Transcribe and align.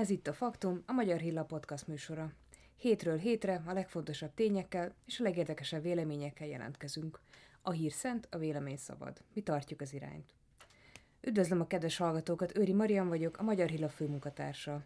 Ez 0.00 0.10
itt 0.10 0.26
a 0.26 0.32
Faktum, 0.32 0.82
a 0.86 0.92
Magyar 0.92 1.18
Hilla 1.18 1.44
Podcast 1.44 1.86
műsora. 1.86 2.32
Hétről 2.76 3.16
hétre 3.16 3.62
a 3.66 3.72
legfontosabb 3.72 4.34
tényekkel 4.34 4.94
és 5.06 5.20
a 5.20 5.22
legérdekesebb 5.22 5.82
véleményekkel 5.82 6.46
jelentkezünk. 6.46 7.20
A 7.62 7.70
hír 7.70 7.92
szent, 7.92 8.28
a 8.30 8.38
vélemény 8.38 8.76
szabad. 8.76 9.22
Mi 9.32 9.40
tartjuk 9.40 9.80
az 9.80 9.92
irányt. 9.92 10.34
Üdvözlöm 11.20 11.60
a 11.60 11.66
kedves 11.66 11.96
hallgatókat, 11.96 12.58
Őri 12.58 12.72
Marian 12.72 13.08
vagyok, 13.08 13.38
a 13.38 13.42
Magyar 13.42 13.68
Hilla 13.68 13.88
főmunkatársa. 13.88 14.84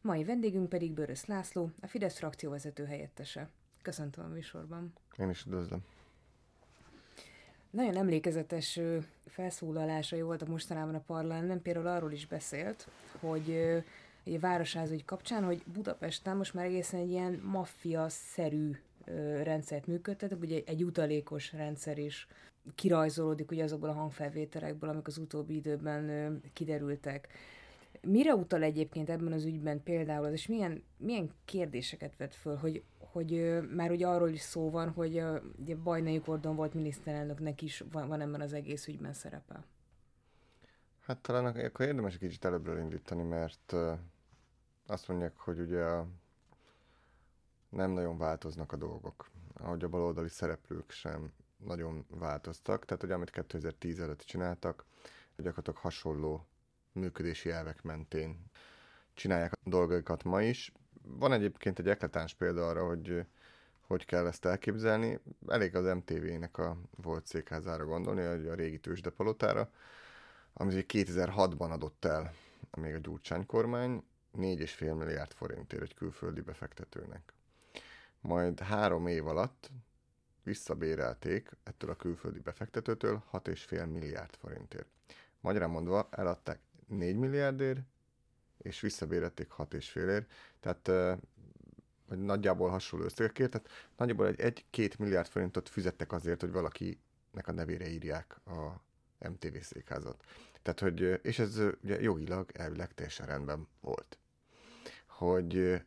Mai 0.00 0.24
vendégünk 0.24 0.68
pedig 0.68 0.92
Börös 0.92 1.24
László, 1.24 1.70
a 1.80 1.86
Fidesz 1.86 2.18
frakcióvezető 2.18 2.84
helyettese. 2.84 3.48
Köszöntöm 3.82 4.24
a 4.24 4.28
műsorban. 4.28 4.92
Én 5.16 5.30
is 5.30 5.44
üdvözlöm. 5.44 5.84
Nagyon 7.70 7.96
emlékezetes 7.96 8.80
felszólalásai 9.26 10.22
voltak 10.22 10.48
mostanában 10.48 10.94
a 10.94 11.04
parlamentben, 11.06 11.62
például 11.62 11.86
arról 11.86 12.12
is 12.12 12.26
beszélt, 12.26 12.88
hogy 13.20 13.82
egy 14.24 14.40
városázügy 14.40 15.04
kapcsán, 15.04 15.44
hogy 15.44 15.62
Budapesten 15.72 16.36
most 16.36 16.54
már 16.54 16.64
egészen 16.64 17.00
egy 17.00 17.10
ilyen 17.10 17.40
maffia-szerű 17.44 18.70
rendszert 19.42 19.86
működtetek, 19.86 20.40
ugye 20.40 20.62
egy 20.66 20.84
utalékos 20.84 21.52
rendszer 21.52 21.98
is 21.98 22.26
kirajzolódik 22.74 23.50
ugye 23.50 23.64
azokból 23.64 23.88
a 23.88 23.92
hangfelvételekből, 23.92 24.90
amik 24.90 25.06
az 25.06 25.18
utóbbi 25.18 25.54
időben 25.54 26.40
kiderültek. 26.52 27.28
Mire 28.00 28.34
utal 28.34 28.62
egyébként 28.62 29.10
ebben 29.10 29.32
az 29.32 29.44
ügyben 29.44 29.82
például 29.82 30.24
az, 30.24 30.32
és 30.32 30.46
milyen, 30.46 30.82
milyen 30.96 31.30
kérdéseket 31.44 32.16
vet 32.16 32.34
föl, 32.34 32.56
hogy, 32.56 32.82
hogy 32.98 33.60
már 33.74 33.90
ugye 33.90 34.06
arról 34.06 34.28
is 34.28 34.40
szó 34.40 34.70
van, 34.70 34.90
hogy 34.90 35.22
ugye 35.58 35.76
Bajnai 35.76 36.16
Gordon 36.16 36.56
volt 36.56 36.74
miniszterelnöknek 36.74 37.62
is 37.62 37.84
van, 37.90 38.08
van 38.08 38.20
ebben 38.20 38.40
az 38.40 38.52
egész 38.52 38.86
ügyben 38.86 39.12
szerepe? 39.12 39.64
Hát 41.00 41.18
talán 41.18 41.44
akkor 41.44 41.86
érdemes 41.86 42.14
egy 42.14 42.20
kicsit 42.20 42.44
előbbről 42.44 42.78
indítani, 42.78 43.22
mert 43.22 43.74
azt 44.86 45.08
mondják, 45.08 45.36
hogy 45.36 45.58
ugye 45.60 45.84
nem 47.68 47.90
nagyon 47.90 48.18
változnak 48.18 48.72
a 48.72 48.76
dolgok. 48.76 49.30
Ahogy 49.54 49.84
a 49.84 49.88
baloldali 49.88 50.28
szereplők 50.28 50.90
sem 50.90 51.32
nagyon 51.56 52.06
változtak. 52.08 52.84
Tehát, 52.84 53.02
hogy 53.02 53.12
amit 53.12 53.30
2010 53.30 54.00
előtt 54.00 54.20
csináltak, 54.20 54.84
gyakorlatilag 55.36 55.78
hasonló 55.78 56.46
működési 56.92 57.50
elvek 57.50 57.82
mentén 57.82 58.50
csinálják 59.14 59.52
a 59.52 59.68
dolgaikat 59.68 60.24
ma 60.24 60.42
is. 60.42 60.72
Van 61.02 61.32
egyébként 61.32 61.78
egy 61.78 61.88
eklatáns 61.88 62.34
példa 62.34 62.68
arra, 62.68 62.86
hogy 62.86 63.26
hogy 63.86 64.04
kell 64.04 64.26
ezt 64.26 64.44
elképzelni. 64.44 65.20
Elég 65.46 65.74
az 65.76 65.94
MTV-nek 65.94 66.58
a 66.58 66.76
volt 66.96 67.26
székházára 67.26 67.84
gondolni, 67.84 68.24
hogy 68.24 68.46
a 68.46 68.54
régi 68.54 68.78
tőzsdepalotára, 68.78 69.70
ami 70.52 70.84
2006-ban 70.88 71.70
adott 71.70 72.04
el 72.04 72.34
még 72.76 72.94
a 72.94 72.98
Gyurcsány 72.98 73.46
kormány, 73.46 74.04
4,5 74.38 74.98
milliárd 74.98 75.32
forintért 75.32 75.82
egy 75.82 75.94
külföldi 75.94 76.40
befektetőnek. 76.40 77.32
Majd 78.20 78.60
három 78.60 79.06
év 79.06 79.26
alatt 79.26 79.70
visszabérelték 80.42 81.50
ettől 81.62 81.90
a 81.90 81.96
külföldi 81.96 82.38
befektetőtől 82.38 83.22
6,5 83.32 83.92
milliárd 83.92 84.34
forintért. 84.34 84.86
Magyarán 85.40 85.70
mondva 85.70 86.08
eladták 86.10 86.60
4 86.86 87.16
milliárdért, 87.16 87.80
és 88.58 88.80
visszabérelték 88.80 89.52
6,5 89.56 89.96
ér, 89.96 90.26
tehát 90.60 91.18
vagy 92.06 92.18
nagyjából 92.18 92.68
hasonló 92.70 93.04
összegekért, 93.04 93.50
tehát 93.50 93.68
nagyjából 93.96 94.26
egy 94.26 94.64
1-2 94.72 94.98
milliárd 94.98 95.28
forintot 95.28 95.68
fizettek 95.68 96.12
azért, 96.12 96.40
hogy 96.40 96.52
valakinek 96.52 97.46
a 97.46 97.52
nevére 97.52 97.88
írják 97.88 98.36
a 98.46 98.82
MTV 99.28 99.56
székházat. 99.60 100.24
Tehát, 100.62 100.80
hogy, 100.80 101.20
és 101.22 101.38
ez 101.38 101.60
ugye 101.82 102.00
jogilag 102.00 102.50
elvileg 102.52 102.94
teljesen 102.94 103.26
rendben 103.26 103.68
volt 103.80 104.18
hogy 105.18 105.82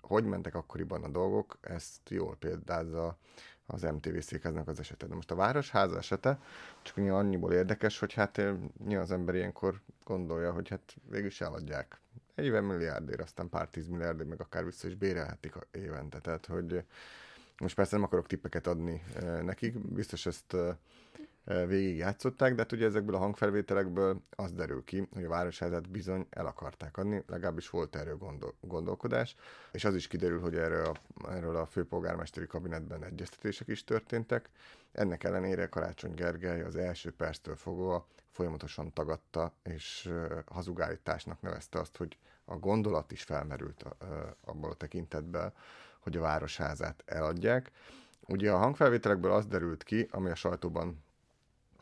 hogy 0.00 0.24
mentek 0.24 0.54
akkoriban 0.54 1.04
a 1.04 1.08
dolgok, 1.08 1.58
ezt 1.60 2.10
jól 2.10 2.36
példázza 2.36 3.18
az 3.66 3.82
MTV 3.82 4.18
székháznak 4.18 4.68
az 4.68 4.78
esete. 4.78 5.06
De 5.06 5.14
most 5.14 5.30
a 5.30 5.34
Városháza 5.34 5.96
esete 5.96 6.38
csak 6.82 6.96
annyiból 6.96 7.52
érdekes, 7.52 7.98
hogy 7.98 8.12
hát 8.12 8.36
nyilván 8.86 9.04
az 9.04 9.10
ember 9.10 9.34
ilyenkor 9.34 9.80
gondolja, 10.04 10.52
hogy 10.52 10.68
hát 10.68 10.96
végül 11.10 11.26
is 11.26 11.40
eladják. 11.40 12.00
40 12.34 12.64
milliárdért, 12.64 13.20
aztán 13.20 13.48
pár 13.48 13.68
tíz 13.68 13.88
milliárdért, 13.88 14.28
meg 14.28 14.40
akár 14.40 14.64
vissza 14.64 14.88
is 14.88 14.94
bérelhetik 14.94 15.54
évente. 15.70 16.18
Tehát, 16.18 16.46
hogy 16.46 16.84
most 17.58 17.74
persze 17.74 17.96
nem 17.96 18.04
akarok 18.04 18.26
tippeket 18.26 18.66
adni 18.66 19.02
nekik, 19.42 19.78
biztos 19.78 20.26
ezt 20.26 20.56
végig 21.66 21.96
játszották, 21.96 22.54
de 22.54 22.62
hát 22.62 22.72
ugye 22.72 22.86
ezekből 22.86 23.14
a 23.14 23.18
hangfelvételekből 23.18 24.22
az 24.30 24.52
derül 24.52 24.84
ki, 24.84 25.08
hogy 25.12 25.24
a 25.24 25.28
városházát 25.28 25.90
bizony 25.90 26.26
el 26.30 26.46
akarták 26.46 26.96
adni, 26.96 27.22
legalábbis 27.26 27.70
volt 27.70 27.96
erről 27.96 28.16
gondol- 28.16 28.54
gondolkodás, 28.60 29.36
és 29.72 29.84
az 29.84 29.94
is 29.94 30.06
kiderül, 30.06 30.40
hogy 30.40 30.56
erről 30.56 30.84
a, 30.84 30.94
erről 31.30 31.56
a 31.56 31.66
főpolgármesteri 31.66 32.46
kabinetben 32.46 33.04
egyeztetések 33.04 33.68
is 33.68 33.84
történtek. 33.84 34.50
Ennek 34.92 35.24
ellenére 35.24 35.66
Karácsony 35.66 36.14
Gergely 36.14 36.62
az 36.62 36.76
első 36.76 37.12
perctől 37.12 37.56
fogva 37.56 38.06
folyamatosan 38.30 38.92
tagadta, 38.92 39.52
és 39.62 40.10
hazugállításnak 40.46 41.40
nevezte 41.40 41.78
azt, 41.78 41.96
hogy 41.96 42.18
a 42.44 42.56
gondolat 42.56 43.12
is 43.12 43.22
felmerült 43.22 43.84
abból 44.44 44.70
a 44.70 44.74
tekintetben, 44.74 45.52
hogy 45.98 46.16
a 46.16 46.20
városházát 46.20 47.02
eladják. 47.06 47.70
Ugye 48.26 48.52
a 48.52 48.58
hangfelvételekből 48.58 49.32
az 49.32 49.46
derült 49.46 49.82
ki, 49.82 50.08
ami 50.10 50.30
a 50.30 50.34
sajtóban 50.34 51.06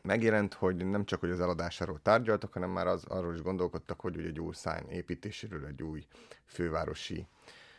megjelent, 0.07 0.53
hogy 0.53 0.85
nem 0.85 1.05
csak 1.05 1.19
hogy 1.19 1.29
az 1.31 1.39
eladásáról 1.39 1.99
tárgyaltak, 2.01 2.53
hanem 2.53 2.69
már 2.69 2.87
az, 2.87 3.03
arról 3.03 3.33
is 3.33 3.41
gondolkodtak, 3.41 3.99
hogy 3.99 4.19
egy 4.19 4.39
új 4.39 4.53
szány 4.53 4.89
építéséről 4.89 5.65
egy 5.65 5.83
új 5.83 6.05
fővárosi 6.45 7.27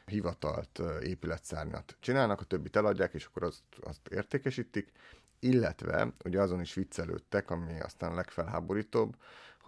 hivatalt, 0.06 0.80
épületszárnyat 1.02 1.96
csinálnak, 2.00 2.40
a 2.40 2.44
többit 2.44 2.76
eladják, 2.76 3.14
és 3.14 3.24
akkor 3.24 3.42
azt, 3.42 3.62
azt 3.80 4.08
értékesítik, 4.10 4.92
illetve 5.38 6.12
ugye 6.24 6.40
azon 6.40 6.60
is 6.60 6.74
viccelődtek, 6.74 7.50
ami 7.50 7.80
aztán 7.80 8.14
legfelháborítóbb, 8.14 9.16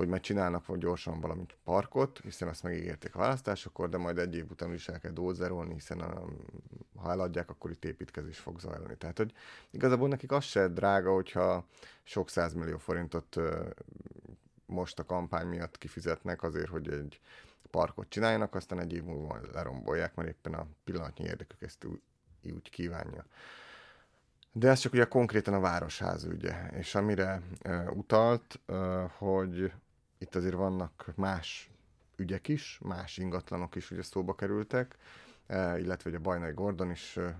hogy 0.01 0.09
majd 0.09 0.23
csinálnak 0.23 0.67
vagy 0.67 0.79
gyorsan 0.79 1.21
valami 1.21 1.47
parkot, 1.65 2.21
hiszen 2.23 2.49
azt 2.49 2.63
megígérték 2.63 3.15
a 3.15 3.19
választásokor, 3.19 3.89
de 3.89 3.97
majd 3.97 4.19
egy 4.19 4.35
év 4.35 4.51
után 4.51 4.73
is 4.73 4.89
el 4.89 5.01
kell 5.01 5.11
dózerolni, 5.11 5.75
hiszen 5.75 6.01
a, 6.01 6.25
ha 6.97 7.11
eladják, 7.11 7.51
akkor 7.51 7.71
itt 7.71 7.85
építkezés 7.85 8.39
fog 8.39 8.61
zajlani. 8.61 8.97
Tehát, 8.97 9.17
hogy 9.17 9.33
igazából 9.71 10.09
nekik 10.09 10.33
az 10.33 10.45
se 10.45 10.69
drága, 10.69 11.13
hogyha 11.13 11.67
sok 12.03 12.31
százmillió 12.31 12.79
forintot 12.79 13.37
most 14.67 14.99
a 14.99 15.07
kampány 15.07 15.47
miatt 15.47 15.79
kifizetnek 15.79 16.43
azért, 16.43 16.69
hogy 16.69 16.89
egy 16.89 17.21
parkot 17.71 18.09
csináljanak, 18.09 18.55
aztán 18.55 18.81
egy 18.81 18.93
év 18.93 19.05
múlva 19.05 19.41
lerombolják, 19.53 20.15
mert 20.15 20.29
éppen 20.29 20.55
a 20.55 20.67
pillanatnyi 20.85 21.25
érdekük 21.25 21.63
ezt 21.63 21.85
úgy, 21.85 22.01
úgy 22.43 22.71
kívánja. 22.71 23.25
De 24.53 24.69
ez 24.69 24.79
csak 24.79 24.93
ugye 24.93 25.05
konkrétan 25.05 25.55
a 25.55 25.61
városház 25.61 26.25
ügye, 26.25 26.69
és 26.69 26.95
amire 26.95 27.43
uh, 27.65 27.97
utalt, 27.97 28.61
uh, 28.69 29.11
hogy 29.11 29.73
itt 30.21 30.35
azért 30.35 30.55
vannak 30.55 31.13
más 31.17 31.71
ügyek 32.17 32.49
is, 32.49 32.79
más 32.83 33.17
ingatlanok 33.19 33.75
is 33.75 33.91
ugye 33.91 34.03
szóba 34.03 34.35
kerültek, 34.35 34.97
uh, 35.49 35.81
illetve 35.81 36.09
ugye 36.11 36.19
a 36.19 36.23
Bajnai 36.23 36.53
Gordon 36.53 36.91
is 36.91 37.17
uh, 37.17 37.31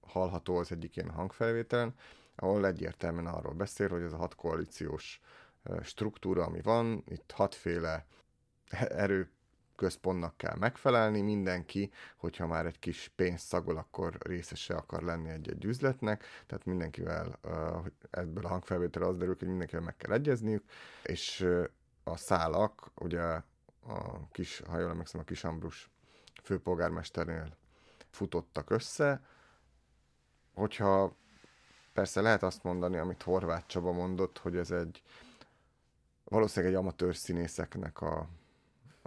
hallható 0.00 0.56
az 0.56 0.72
egyik 0.72 0.96
ilyen 0.96 1.10
hangfelvételen, 1.10 1.94
ahol 2.36 2.66
egyértelműen 2.66 3.26
arról 3.26 3.52
beszél, 3.52 3.88
hogy 3.88 4.02
ez 4.02 4.12
a 4.12 4.16
hat 4.16 4.34
koalíciós 4.34 5.20
uh, 5.64 5.82
struktúra, 5.82 6.44
ami 6.44 6.60
van, 6.60 7.04
itt 7.06 7.30
hatféle 7.30 8.06
erő 9.04 9.30
központnak 9.76 10.36
kell 10.36 10.56
megfelelni, 10.56 11.20
mindenki, 11.20 11.90
hogyha 12.16 12.46
már 12.46 12.66
egy 12.66 12.78
kis 12.78 13.12
pénzt 13.16 13.46
szagol, 13.46 13.76
akkor 13.76 14.16
részese 14.18 14.74
akar 14.74 15.02
lenni 15.02 15.30
egy-egy 15.30 15.64
üzletnek, 15.64 16.24
tehát 16.46 16.64
mindenkivel 16.64 17.38
ebből 18.10 18.44
a 18.44 18.48
hangfelvétel 18.48 19.02
az 19.02 19.16
derül, 19.16 19.36
hogy 19.38 19.48
mindenkivel 19.48 19.84
meg 19.84 19.96
kell 19.96 20.12
egyezniük, 20.12 20.64
és 21.02 21.46
a 22.04 22.16
szálak, 22.16 22.90
ugye 22.94 23.22
a 23.86 24.28
kis, 24.32 24.62
ha 24.68 24.78
jól 24.78 24.90
emlékszem, 24.90 25.20
a 25.20 25.24
kis 25.24 25.44
Ambrus 25.44 25.90
főpolgármesternél 26.42 27.56
futottak 28.10 28.70
össze, 28.70 29.22
hogyha 30.54 31.16
persze 31.92 32.20
lehet 32.20 32.42
azt 32.42 32.62
mondani, 32.62 32.96
amit 32.96 33.22
Horváth 33.22 33.66
Csaba 33.66 33.92
mondott, 33.92 34.38
hogy 34.38 34.56
ez 34.56 34.70
egy 34.70 35.02
valószínűleg 36.24 36.74
egy 36.74 36.80
amatőr 36.80 37.16
színészeknek 37.16 38.00
a 38.00 38.28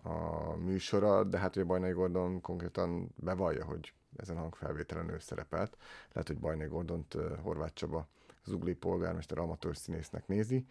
a 0.04 0.56
műsora, 0.56 1.24
de 1.24 1.38
hát 1.38 1.56
ugye 1.56 1.66
Bajnai 1.66 1.92
Gordon 1.92 2.42
konkrétan 2.42 3.14
bevallja, 3.16 3.66
hogy 3.66 3.94
ezen 4.16 4.38
a 4.38 4.40
hangfelvételen 4.40 5.10
ő 5.10 5.20
szerepelt. 5.20 5.78
Lehet, 6.12 6.28
hogy 6.28 6.40
Bajnai 6.40 6.68
Gordont 6.68 7.18
Horváth 7.42 7.74
Csaba 7.74 8.08
Zugli 8.46 8.74
polgármester 8.74 9.38
amatőr 9.38 9.78
színésznek 9.78 10.28
nézi, 10.28 10.66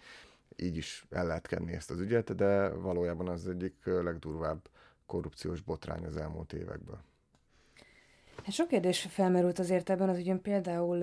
így 0.57 0.77
is 0.77 1.07
el 1.11 1.27
lehet 1.27 1.47
kenni 1.47 1.73
ezt 1.73 1.91
az 1.91 2.01
ügyet, 2.01 2.35
de 2.35 2.69
valójában 2.69 3.29
az 3.29 3.49
egyik 3.49 3.75
legdurvább 3.85 4.69
korrupciós 5.07 5.61
botrány 5.61 6.05
az 6.05 6.17
elmúlt 6.17 6.53
évekből. 6.53 6.99
Hát 8.45 8.53
sok 8.53 8.69
kérdés 8.69 9.01
felmerült 9.11 9.59
azért 9.59 9.91
ebben 9.91 10.09
az 10.09 10.19
ügyön, 10.19 10.41
például 10.41 11.03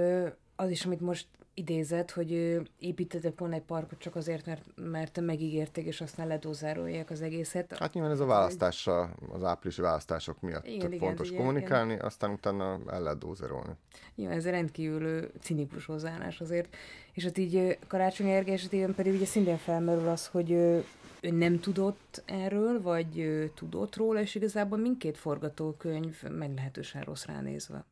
az 0.56 0.70
is, 0.70 0.86
amit 0.86 1.00
most 1.00 1.28
idézet, 1.60 2.12
hogy 2.12 2.60
építettek 2.80 3.40
volna 3.40 3.56
egy 3.56 3.62
parkot 3.62 4.00
csak 4.00 4.16
azért, 4.16 4.46
mert, 4.46 4.64
mert 4.76 5.20
megígérték, 5.22 5.86
és 5.86 6.02
aztán 6.02 6.28
ledózárolják 6.28 7.10
az 7.10 7.22
egészet. 7.22 7.78
Hát 7.78 7.94
nyilván 7.94 8.12
ez 8.12 8.20
a 8.20 8.26
választásra, 8.26 9.16
az 9.30 9.44
áprilisi 9.44 9.82
választások 9.82 10.42
miatt 10.42 10.68
igen, 10.68 10.98
fontos 10.98 11.28
igen, 11.28 11.40
kommunikálni, 11.40 11.94
igen. 11.94 12.06
aztán 12.06 12.32
utána 12.32 12.80
el 12.88 13.02
lehet 13.02 13.18
dózerolni. 13.18 13.74
Jó, 14.16 14.30
ez 14.30 14.46
rendkívül 14.50 15.32
cinikus 15.42 15.86
hozzáállás 15.86 16.42
azért. 16.42 16.76
És 17.14 17.24
hát 17.24 17.38
így 17.38 17.78
Karácsony 17.88 18.30
Erge 18.30 18.52
esetében 18.52 18.96
pedig 18.96 19.14
ugye 19.14 19.26
szintén 19.26 19.58
felmerül 19.58 20.08
az, 20.08 20.28
hogy 20.28 20.52
ő 20.52 20.84
nem 21.22 21.60
tudott 21.60 22.24
erről, 22.26 22.82
vagy 22.82 23.30
tudott 23.56 23.96
róla, 23.96 24.22
és 24.22 24.36
igazából 24.36 24.78
mindkét 24.78 25.18
forgatókönyv 25.18 26.24
meglehetősen 26.24 27.02
rossz 27.02 27.26
ránézve. 27.26 27.86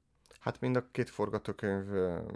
Hát 0.48 0.60
mind 0.60 0.76
a 0.76 0.88
két 0.92 1.10
forgatókönyv 1.10 1.86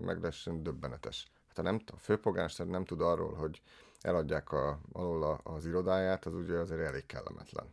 meglehetősen 0.02 0.64
döbbenetes. 0.64 1.32
Hát 1.48 1.56
ha 1.56 1.62
nem, 1.62 1.82
a 1.94 1.98
főpolgármester 1.98 2.68
nem 2.68 2.86
tud 2.86 3.02
arról, 3.02 3.34
hogy 3.34 3.62
eladják 4.02 4.52
a, 4.52 4.80
alól 4.92 5.40
az 5.44 5.66
irodáját, 5.66 6.26
az 6.26 6.34
ugye 6.34 6.58
azért 6.58 6.82
elég 6.82 7.06
kellemetlen. 7.06 7.66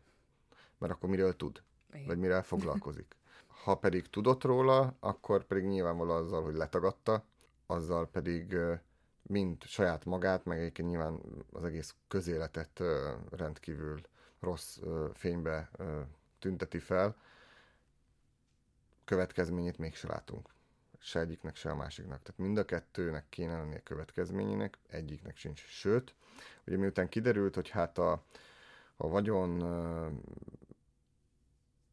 Mert 0.79 0.93
akkor 0.93 1.09
miről 1.09 1.37
tud? 1.37 1.63
Igen. 1.93 2.07
Vagy 2.07 2.19
miről 2.19 2.43
foglalkozik? 2.43 3.17
Ha 3.65 3.75
pedig 3.75 4.11
tudott 4.11 4.45
róla, 4.45 4.95
akkor 5.01 5.45
pedig 5.45 5.65
nyilvánvaló 5.65 6.13
azzal, 6.13 6.43
hogy 6.43 6.55
letagadta, 6.55 7.25
azzal 7.67 8.09
pedig 8.09 8.57
mind 9.23 9.63
saját 9.63 10.05
magát, 10.05 10.45
meg 10.45 10.59
egyébként 10.59 10.89
nyilván 10.89 11.21
az 11.53 11.65
egész 11.65 11.95
közéletet 12.09 12.83
rendkívül 13.31 14.01
rossz 14.41 14.79
fénybe 15.15 15.71
tünteti 16.39 16.79
fel, 16.79 17.17
következményét 19.09 19.79
mégse 19.79 20.09
látunk. 20.09 20.49
Se 20.99 21.21
egyiknek, 21.21 21.57
se 21.57 21.71
a 21.71 21.75
másiknak. 21.75 22.23
Tehát 22.23 22.41
mind 22.41 22.59
a 22.59 22.65
kettőnek 22.65 23.25
kéne 23.29 23.57
lennie 23.57 23.83
következményének, 23.83 24.79
egyiknek 24.89 25.37
sincs. 25.37 25.65
Sőt, 25.67 26.15
ugye 26.67 26.77
miután 26.77 27.09
kiderült, 27.09 27.55
hogy 27.55 27.69
hát 27.69 27.99
a, 27.99 28.25
a 28.97 29.09
vagyon 29.09 29.63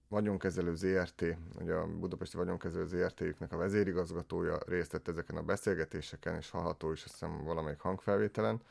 vagyonkezelő 0.08 0.76
ZRT, 0.76 1.26
ugye 1.60 1.74
a 1.74 1.88
Budapesti 1.88 2.38
Vagyonkezelő 2.38 2.86
ZRT-jüknek 2.86 3.52
a 3.52 3.58
vezérigazgatója 3.58 4.58
részt 4.68 4.92
vett 4.92 5.08
ezeken 5.08 5.36
a 5.36 5.44
beszélgetéseken, 5.44 6.36
és 6.36 6.50
hallható 6.50 6.92
is 6.92 7.04
azt 7.04 7.12
hiszem 7.12 7.44
valamelyik 7.44 7.80
hangfelvételen, 7.80 8.62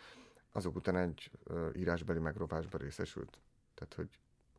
azok 0.53 0.77
után 0.77 0.97
egy 0.97 1.31
írásbeli 1.77 2.19
megrovásba 2.19 2.79
részesült. 2.79 3.39
Tehát, 3.75 3.95
hogy 3.95 4.09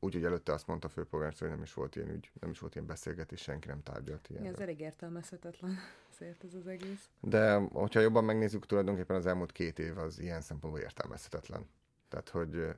úgy, 0.05 0.13
hogy 0.13 0.23
előtte 0.23 0.53
azt 0.53 0.67
mondta 0.67 0.87
a 0.87 0.89
főpolgármester, 0.89 1.47
hogy 1.47 1.57
nem 1.57 1.65
is 1.65 1.73
volt 1.73 1.95
ilyen 1.95 2.09
ügy, 2.09 2.31
nem 2.39 2.49
is 2.49 2.59
volt 2.59 2.75
ilyen 2.75 2.87
beszélgetés, 2.87 3.41
senki 3.41 3.67
nem 3.67 3.83
tárgyalt 3.83 4.29
ilyen. 4.29 4.45
Ez 4.45 4.59
elég 4.59 4.79
értelmezhetetlen, 4.79 5.77
azért 6.13 6.43
ez 6.43 6.53
az 6.53 6.67
egész. 6.67 7.09
De 7.21 7.55
hogyha 7.55 7.99
jobban 7.99 8.23
megnézzük, 8.23 8.65
tulajdonképpen 8.65 9.15
az 9.15 9.25
elmúlt 9.25 9.51
két 9.51 9.79
év 9.79 9.97
az 9.97 10.19
ilyen 10.19 10.41
szempontból 10.41 10.81
értelmezhetetlen. 10.81 11.69
Tehát, 12.09 12.29
hogy 12.29 12.75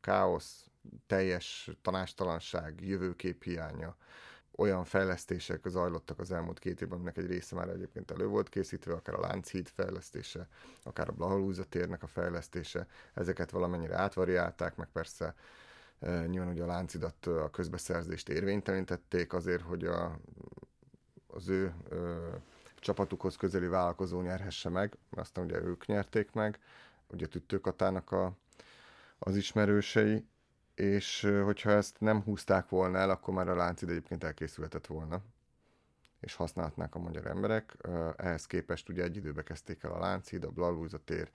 káosz, 0.00 0.66
teljes 1.06 1.70
tanástalanság, 1.82 2.80
jövőkép 2.80 3.42
hiánya, 3.42 3.96
olyan 4.56 4.84
fejlesztések 4.84 5.66
zajlottak 5.66 6.18
az 6.18 6.32
elmúlt 6.32 6.58
két 6.58 6.80
évben, 6.80 6.96
aminek 6.96 7.16
egy 7.16 7.26
része 7.26 7.54
már 7.54 7.68
egyébként 7.68 8.10
elő 8.10 8.26
volt 8.26 8.48
készítve, 8.48 8.92
akár 8.92 9.14
a 9.14 9.20
Lánchíd 9.20 9.68
fejlesztése, 9.68 10.48
akár 10.82 11.08
a 11.08 11.12
Blahalúza 11.12 11.64
térnek 11.64 12.02
a 12.02 12.06
fejlesztése, 12.06 12.86
ezeket 13.14 13.50
valamennyire 13.50 13.96
átvariálták, 13.96 14.76
meg 14.76 14.88
persze 14.92 15.34
nyilván 16.00 16.52
ugye 16.52 16.62
a 16.62 16.66
Láncidat 16.66 17.26
a 17.26 17.50
közbeszerzést 17.50 18.28
érvénytelenítették 18.28 19.32
azért, 19.32 19.62
hogy 19.62 19.84
a, 19.84 20.18
az 21.26 21.48
ő 21.48 21.74
e, 21.90 21.96
csapatukhoz 22.80 23.36
közeli 23.36 23.66
vállalkozó 23.66 24.20
nyerhesse 24.20 24.68
meg, 24.68 24.96
aztán 25.10 25.44
ugye 25.44 25.60
ők 25.62 25.86
nyerték 25.86 26.32
meg, 26.32 26.58
ugye 27.06 27.26
Tüttőkatának 27.26 28.12
a, 28.12 28.32
az 29.18 29.36
ismerősei, 29.36 30.24
és 30.74 31.28
hogyha 31.44 31.70
ezt 31.70 32.00
nem 32.00 32.22
húzták 32.22 32.68
volna 32.68 32.98
el, 32.98 33.10
akkor 33.10 33.34
már 33.34 33.48
a 33.48 33.56
láncid 33.56 33.88
egyébként 33.88 34.24
elkészülhetett 34.24 34.86
volna, 34.86 35.20
és 36.20 36.34
használhatnák 36.34 36.94
a 36.94 36.98
magyar 36.98 37.26
emberek. 37.26 37.76
Ehhez 38.16 38.46
képest 38.46 38.88
ugye 38.88 39.02
egy 39.02 39.16
időbe 39.16 39.42
kezdték 39.42 39.82
el 39.82 39.92
a 39.92 39.98
láncid, 39.98 40.44
a 40.44 40.50
Blalúza 40.50 40.98
tér, 40.98 41.30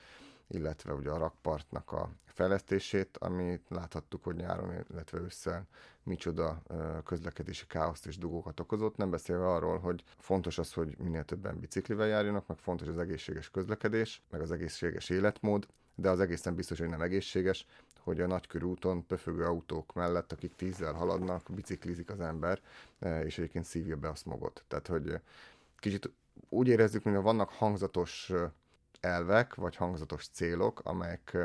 illetve 0.54 0.94
ugye 0.94 1.10
a 1.10 1.18
rakpartnak 1.18 1.92
a 1.92 2.10
fejlesztését, 2.26 3.18
amit 3.18 3.66
láthattuk, 3.70 4.24
hogy 4.24 4.36
nyáron, 4.36 4.86
illetve 4.92 5.20
ősszel 5.20 5.68
micsoda 6.04 6.62
közlekedési 7.04 7.68
káoszt 7.68 8.06
és 8.06 8.18
dugókat 8.18 8.60
okozott, 8.60 8.98
nem 8.98 9.10
beszélve 9.10 9.48
arról, 9.48 9.80
hogy 9.80 10.04
fontos 10.18 10.58
az, 10.58 10.74
hogy 10.74 10.98
minél 10.98 11.24
többen 11.24 11.60
biciklivel 11.60 12.08
járjanak, 12.08 12.48
meg 12.48 12.58
fontos 12.58 12.88
az 12.88 12.98
egészséges 12.98 13.50
közlekedés, 13.50 14.22
meg 14.30 14.42
az 14.42 14.52
egészséges 14.52 15.10
életmód, 15.10 15.68
de 15.96 16.10
az 16.10 16.20
egészen 16.20 16.56
biztos, 16.56 16.80
hogy 16.80 16.90
nem 16.90 17.02
egészséges, 17.02 17.66
hogy 18.00 18.22
a 18.22 18.28
nagykörúton 18.28 19.06
pöfögő 19.06 19.46
autók 19.46 19.94
mellett, 19.94 20.32
akik 20.32 20.56
tízzel 20.56 20.94
haladnak, 20.94 21.48
biciklizik 21.54 22.10
az 22.10 22.20
ember, 22.20 22.62
és 23.00 23.38
egyébként 23.38 23.66
szívja 23.66 23.98
be 23.98 24.10
a 24.10 24.16
smogot. 24.16 24.64
Tehát, 24.68 24.88
hogy 24.88 25.20
kicsit 25.78 26.12
úgy 26.50 26.68
érezzük, 26.68 27.04
mintha 27.04 27.24
vannak 27.24 27.50
hangzatos 27.50 28.32
elvek, 29.04 29.56
vagy 29.56 29.76
hangzatos 29.76 30.28
célok, 30.28 30.80
amelyek 30.84 31.38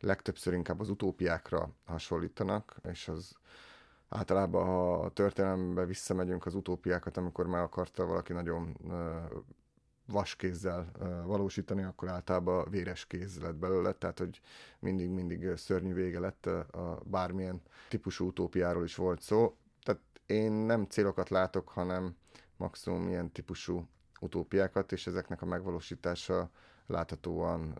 legtöbbször 0.00 0.52
inkább 0.52 0.80
az 0.80 0.88
utópiákra 0.88 1.70
hasonlítanak, 1.84 2.76
és 2.82 3.08
az 3.08 3.32
általában, 4.08 4.64
ha 4.64 4.94
a 4.94 5.10
történelembe 5.10 5.84
visszamegyünk 5.84 6.46
az 6.46 6.54
utópiákat, 6.54 7.16
amikor 7.16 7.46
meg 7.46 7.60
akarta 7.60 8.04
valaki 8.04 8.32
nagyon 8.32 8.76
vaskézzel 10.06 10.90
valósítani, 11.26 11.82
akkor 11.82 12.08
általában 12.08 12.70
véres 12.70 13.06
kéz 13.06 13.40
lett 13.40 13.54
belőle, 13.54 13.92
tehát 13.92 14.18
hogy 14.18 14.40
mindig-mindig 14.78 15.56
szörnyű 15.56 15.94
vége 15.94 16.20
lett, 16.20 16.46
a 16.46 17.00
bármilyen 17.04 17.62
típusú 17.88 18.26
utópiáról 18.26 18.84
is 18.84 18.94
volt 18.94 19.20
szó. 19.20 19.56
Tehát 19.82 20.00
én 20.26 20.52
nem 20.52 20.84
célokat 20.84 21.28
látok, 21.28 21.68
hanem 21.68 22.16
maximum 22.56 23.08
ilyen 23.08 23.32
típusú 23.32 23.88
utópiákat, 24.20 24.92
és 24.92 25.06
ezeknek 25.06 25.42
a 25.42 25.46
megvalósítása 25.46 26.50
láthatóan 26.86 27.74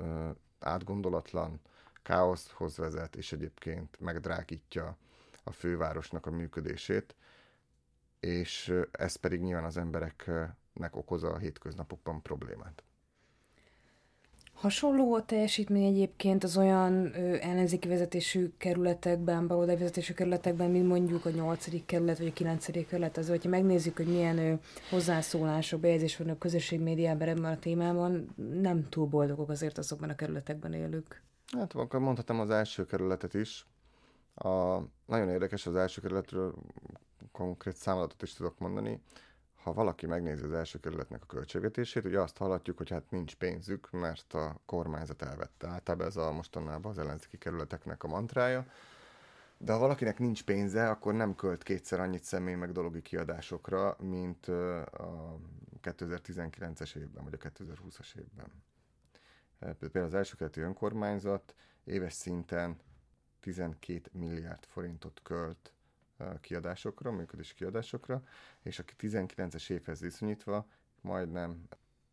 átgondolatlan, 0.58 1.60
káoszhoz 2.02 2.76
vezet, 2.76 3.16
és 3.16 3.32
egyébként 3.32 4.00
megdrágítja 4.00 4.96
a 5.44 5.52
fővárosnak 5.52 6.26
a 6.26 6.30
működését, 6.30 7.14
és 8.20 8.74
ez 8.90 9.16
pedig 9.16 9.40
nyilván 9.40 9.64
az 9.64 9.76
emberek 9.76 10.30
nek 10.72 10.96
okoz 10.96 11.22
a 11.22 11.38
hétköznapokban 11.38 12.22
problémát. 12.22 12.82
Hasonló 14.64 15.14
a 15.14 15.24
teljesítmény 15.24 15.84
egyébként 15.84 16.44
az 16.44 16.56
olyan 16.56 17.14
ö, 17.14 17.36
ellenzéki 17.40 17.88
vezetésű 17.88 18.52
kerületekben, 18.58 19.46
baloldali 19.46 19.78
vezetésű 19.78 20.12
kerületekben, 20.12 20.70
mint 20.70 20.88
mondjuk 20.88 21.24
a 21.24 21.30
8. 21.30 21.86
kerület 21.86 22.18
vagy 22.18 22.26
a 22.26 22.32
9. 22.32 22.86
kerület. 22.88 23.16
Az, 23.16 23.28
hogyha 23.28 23.48
megnézzük, 23.48 23.96
hogy 23.96 24.06
milyen 24.06 24.38
ö, 24.38 24.54
hozzászólások, 24.90 25.80
bejegyzés 25.80 26.16
van 26.16 26.28
a 26.28 26.38
közösség 26.38 26.80
médiában 26.80 27.28
ebben 27.28 27.44
a 27.52 27.58
témában, 27.58 28.34
nem 28.60 28.88
túl 28.88 29.06
boldogok 29.06 29.48
azért 29.48 29.78
azokban 29.78 30.08
a 30.08 30.14
kerületekben 30.14 30.72
élők. 30.72 31.22
Hát 31.58 31.72
akkor 31.72 32.00
mondhatom 32.00 32.40
az 32.40 32.50
első 32.50 32.84
kerületet 32.84 33.34
is. 33.34 33.66
A, 34.34 34.78
nagyon 35.06 35.28
érdekes 35.28 35.66
az 35.66 35.76
első 35.76 36.00
kerületről 36.00 36.54
konkrét 37.32 37.76
számolatot 37.76 38.22
is 38.22 38.32
tudok 38.32 38.58
mondani 38.58 39.00
ha 39.64 39.72
valaki 39.72 40.06
megnézi 40.06 40.44
az 40.44 40.52
első 40.52 40.80
kerületnek 40.80 41.22
a 41.22 41.26
költségvetését, 41.26 42.04
ugye 42.04 42.20
azt 42.20 42.36
hallhatjuk, 42.36 42.76
hogy 42.76 42.90
hát 42.90 43.10
nincs 43.10 43.34
pénzük, 43.34 43.90
mert 43.90 44.34
a 44.34 44.60
kormányzat 44.66 45.22
elvette. 45.22 45.68
Általában 45.68 46.06
ez 46.06 46.16
a 46.16 46.32
mostanában 46.32 46.90
az 46.90 46.98
ellenzéki 46.98 47.38
kerületeknek 47.38 48.02
a 48.02 48.08
mantrája. 48.08 48.66
De 49.58 49.72
ha 49.72 49.78
valakinek 49.78 50.18
nincs 50.18 50.44
pénze, 50.44 50.90
akkor 50.90 51.14
nem 51.14 51.34
költ 51.34 51.62
kétszer 51.62 52.00
annyit 52.00 52.24
személy 52.24 52.54
meg 52.54 52.72
dologi 52.72 53.02
kiadásokra, 53.02 53.96
mint 54.00 54.46
a 54.46 55.38
2019-es 55.82 56.96
évben, 56.96 57.24
vagy 57.24 57.38
a 57.40 57.48
2020-as 57.48 58.16
évben. 58.16 58.52
Például 59.78 60.04
az 60.04 60.14
első 60.14 60.32
kerületi 60.32 60.60
önkormányzat 60.60 61.54
éves 61.84 62.12
szinten 62.12 62.76
12 63.40 64.10
milliárd 64.12 64.64
forintot 64.64 65.20
költ 65.22 65.73
kiadásokra, 66.40 67.10
működési 67.10 67.54
kiadásokra, 67.54 68.22
és 68.62 68.78
aki 68.78 68.94
19-es 68.98 69.70
évhez 69.70 70.00
viszonyítva 70.00 70.66
majdnem 71.00 71.68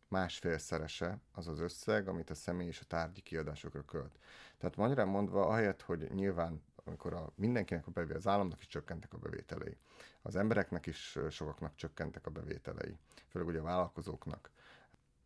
másfélszerese 0.08 1.18
az 1.32 1.48
az 1.48 1.60
összeg, 1.60 2.08
amit 2.08 2.30
a 2.30 2.34
személy 2.34 2.66
és 2.66 2.80
a 2.80 2.84
tárgyi 2.84 3.20
kiadásokra 3.20 3.84
költ. 3.84 4.18
Tehát 4.58 4.76
magyarán 4.76 5.08
mondva, 5.08 5.46
ahelyett, 5.46 5.82
hogy 5.82 6.10
nyilván 6.14 6.62
amikor 6.84 7.12
a, 7.12 7.32
mindenkinek 7.34 7.86
a 7.86 7.90
bevételei, 7.90 8.20
az 8.20 8.26
államnak 8.26 8.60
is 8.60 8.66
csökkentek 8.66 9.12
a 9.12 9.18
bevételei, 9.18 9.76
az 10.22 10.36
embereknek 10.36 10.86
is 10.86 11.18
sokaknak 11.30 11.74
csökkentek 11.74 12.26
a 12.26 12.30
bevételei, 12.30 12.96
főleg 13.28 13.48
ugye 13.48 13.58
a 13.58 13.62
vállalkozóknak. 13.62 14.50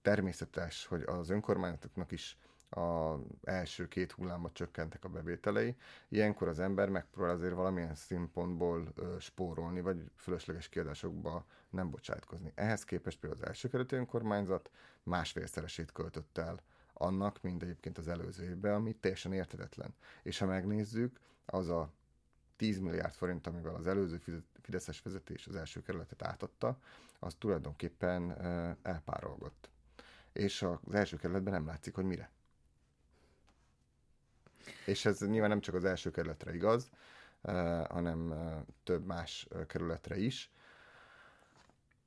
Természetes, 0.03 0.87
hogy 0.87 1.03
az 1.03 1.31
önkormányzatoknak 1.31 2.13
is 2.13 2.39
a 2.71 3.17
első 3.43 3.89
két 3.89 4.13
hullámban 4.13 4.51
csökkentek 4.55 5.05
a 5.05 5.09
bevételei. 5.09 5.77
Ilyenkor 6.09 6.49
az 6.49 6.59
ember 6.59 6.89
megpróbál 6.89 7.31
azért 7.35 7.55
valamilyen 7.55 7.95
szempontból 7.95 8.93
spórolni, 9.19 9.81
vagy 9.81 10.11
fölösleges 10.17 10.69
kiadásokba 10.69 11.47
nem 11.71 11.91
bocsátkozni. 11.91 12.53
Ehhez 12.55 12.85
képest 12.85 13.19
például 13.19 13.43
az 13.43 13.49
első 13.49 13.69
kerületi 13.69 13.95
önkormányzat 13.95 14.71
másfélszeresét 15.03 15.93
költött 15.93 16.39
el 16.39 16.61
annak, 16.93 17.43
mint 17.43 17.63
egyébként 17.63 17.99
az 17.99 18.09
előző 18.09 18.45
évben, 18.45 18.75
ami 18.75 18.95
teljesen 18.95 19.33
értetetlen. 19.33 19.95
És 20.23 20.39
ha 20.39 20.47
megnézzük, 20.47 21.21
az 21.47 21.69
a 21.69 21.91
10 22.57 22.79
milliárd 22.79 23.15
forint, 23.15 23.47
amivel 23.47 23.75
az 23.75 23.87
előző 23.87 24.21
Fideszes 24.61 25.03
vezetés 25.03 25.47
az 25.47 25.57
első 25.57 25.83
kerületet 25.83 26.23
átadta, 26.23 26.79
az 27.19 27.35
tulajdonképpen 27.35 28.41
elpárolgott. 28.83 29.69
És 30.33 30.63
az 30.63 30.95
első 30.95 31.17
kerületben 31.17 31.53
nem 31.53 31.67
látszik, 31.67 31.95
hogy 31.95 32.05
mire. 32.05 32.31
És 34.87 35.05
ez 35.05 35.21
nyilván 35.21 35.49
nem 35.49 35.61
csak 35.61 35.75
az 35.75 35.85
első 35.85 36.11
kerületre 36.11 36.55
igaz, 36.55 36.91
hanem 37.89 38.35
több 38.85 39.07
más 39.07 39.49
kerületre 39.67 40.17
is. 40.19 40.51